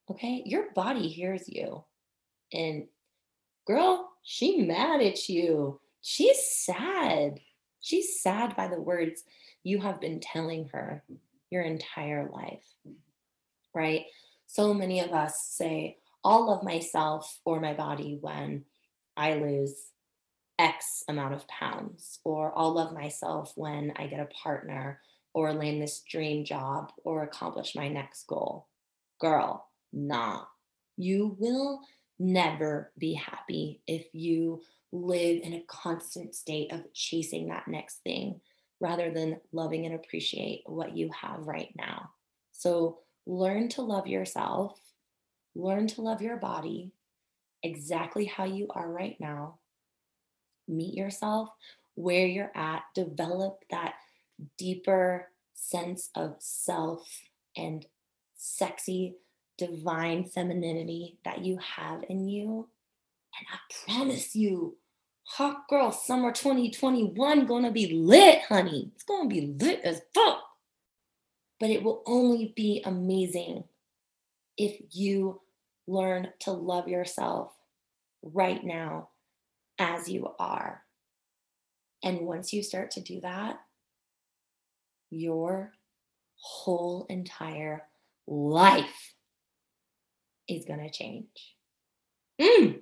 Okay, 0.10 0.42
your 0.46 0.72
body 0.74 1.10
hears 1.10 1.50
you. 1.50 1.84
And 2.54 2.88
girl, 3.68 4.10
she 4.24 4.62
mad 4.62 5.02
at 5.02 5.30
you. 5.30 5.80
She's 6.02 6.40
sad. 6.44 7.40
She's 7.82 8.22
sad 8.22 8.56
by 8.56 8.68
the 8.68 8.82
words 8.82 9.24
you 9.64 9.82
have 9.82 10.02
been 10.02 10.20
telling 10.20 10.70
her 10.74 11.04
your 11.50 11.64
entire 11.64 12.30
life, 12.30 12.66
right? 13.74 14.06
So 14.48 14.74
many 14.74 15.00
of 15.00 15.12
us 15.12 15.46
say, 15.50 15.98
I'll 16.24 16.48
love 16.48 16.64
myself 16.64 17.40
or 17.46 17.60
my 17.60 17.74
body 17.74 18.18
when 18.20 18.66
I 19.16 19.36
lose 19.36 19.92
X 20.58 21.04
amount 21.08 21.34
of 21.34 21.48
pounds, 21.48 22.20
or 22.26 22.54
I'll 22.58 22.74
love 22.74 22.94
myself 22.94 23.54
when 23.56 23.94
I 23.96 24.08
get 24.08 24.20
a 24.20 24.26
partner 24.26 25.00
or 25.34 25.54
land 25.54 25.82
this 25.82 26.02
dream 26.10 26.44
job 26.44 26.92
or 27.04 27.24
accomplish 27.24 27.76
my 27.76 27.88
next 27.88 28.28
goal. 28.28 28.68
Girl, 29.20 29.68
nah. 29.94 30.44
You 30.98 31.38
will 31.40 31.82
never 32.20 32.92
be 32.98 33.14
happy 33.14 33.82
if 33.88 34.06
you 34.14 34.62
live 34.92 35.42
in 35.44 35.54
a 35.54 35.64
constant 35.68 36.36
state 36.36 36.72
of 36.72 36.94
chasing 36.94 37.48
that 37.48 37.68
next 37.68 38.04
thing 38.04 38.42
rather 38.82 39.12
than 39.12 39.40
loving 39.52 39.86
and 39.86 39.96
appreciate 39.96 40.64
what 40.66 40.96
you 40.96 41.10
have 41.20 41.48
right 41.48 41.74
now. 41.76 42.12
So 42.52 43.00
learn 43.26 43.70
to 43.70 43.82
love 43.82 44.08
yourself, 44.08 44.80
learn 45.56 45.88
to 45.88 46.02
love 46.02 46.22
your 46.22 46.38
body 46.38 46.92
exactly 47.64 48.26
how 48.26 48.46
you 48.46 48.68
are 48.72 48.90
right 48.90 49.18
now. 49.20 49.60
Meet 50.68 50.94
yourself 50.94 51.50
where 51.96 52.26
you're 52.26 52.52
at, 52.56 52.84
develop 52.96 53.64
that 53.72 53.96
deeper 54.58 55.28
sense 55.54 56.10
of 56.16 56.36
self 56.40 57.22
and 57.58 57.86
sexy, 58.38 59.16
divine 59.60 60.24
femininity 60.24 61.18
that 61.26 61.44
you 61.44 61.58
have 61.58 62.04
in 62.10 62.28
you. 62.28 62.70
And 63.38 63.48
I 63.52 63.92
promise 63.92 64.36
you, 64.36 64.78
Hot 65.24 65.68
Girl 65.70 65.92
Summer 65.92 66.32
2021 66.32 67.46
gonna 67.46 67.72
be 67.72 67.94
lit, 67.94 68.42
honey. 68.48 68.92
It's 68.96 69.04
gonna 69.04 69.30
be 69.30 69.54
lit 69.60 69.82
as 69.84 70.02
fuck. 70.16 70.42
But 71.60 71.70
it 71.70 71.84
will 71.84 72.02
only 72.08 72.54
be 72.56 72.82
amazing 72.86 73.66
if 74.58 74.82
you 74.92 75.42
learn 75.88 76.30
to 76.40 76.52
love 76.52 76.88
yourself 76.88 77.52
right 78.24 78.64
now 78.64 79.10
as 79.78 80.10
you 80.10 80.34
are. 80.40 80.84
And 82.02 82.22
once 82.22 82.54
you 82.54 82.64
start 82.64 82.92
to 82.92 83.02
do 83.02 83.20
that, 83.22 83.60
your 85.10 85.74
whole 86.36 87.06
entire 87.10 87.84
life 88.26 89.16
is 90.56 90.66
going 90.66 90.80
to 90.80 90.90
change. 90.90 91.28
Mm. 92.40 92.80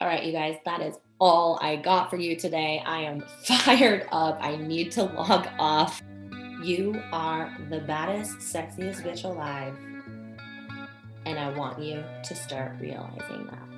All 0.00 0.08
right, 0.08 0.24
you 0.24 0.32
guys, 0.32 0.56
that 0.64 0.80
is 0.80 0.94
all 1.20 1.58
I 1.60 1.76
got 1.76 2.08
for 2.08 2.16
you 2.16 2.36
today. 2.36 2.82
I 2.84 3.00
am 3.00 3.20
fired 3.44 4.06
up. 4.10 4.38
I 4.40 4.56
need 4.56 4.92
to 4.92 5.04
log 5.04 5.46
off. 5.58 6.02
You 6.62 7.02
are 7.12 7.56
the 7.70 7.80
baddest, 7.80 8.38
sexiest 8.38 9.02
bitch 9.02 9.24
alive. 9.24 9.76
And 11.26 11.38
I 11.38 11.50
want 11.50 11.82
you 11.82 12.02
to 12.24 12.34
start 12.34 12.72
realizing 12.80 13.46
that. 13.50 13.69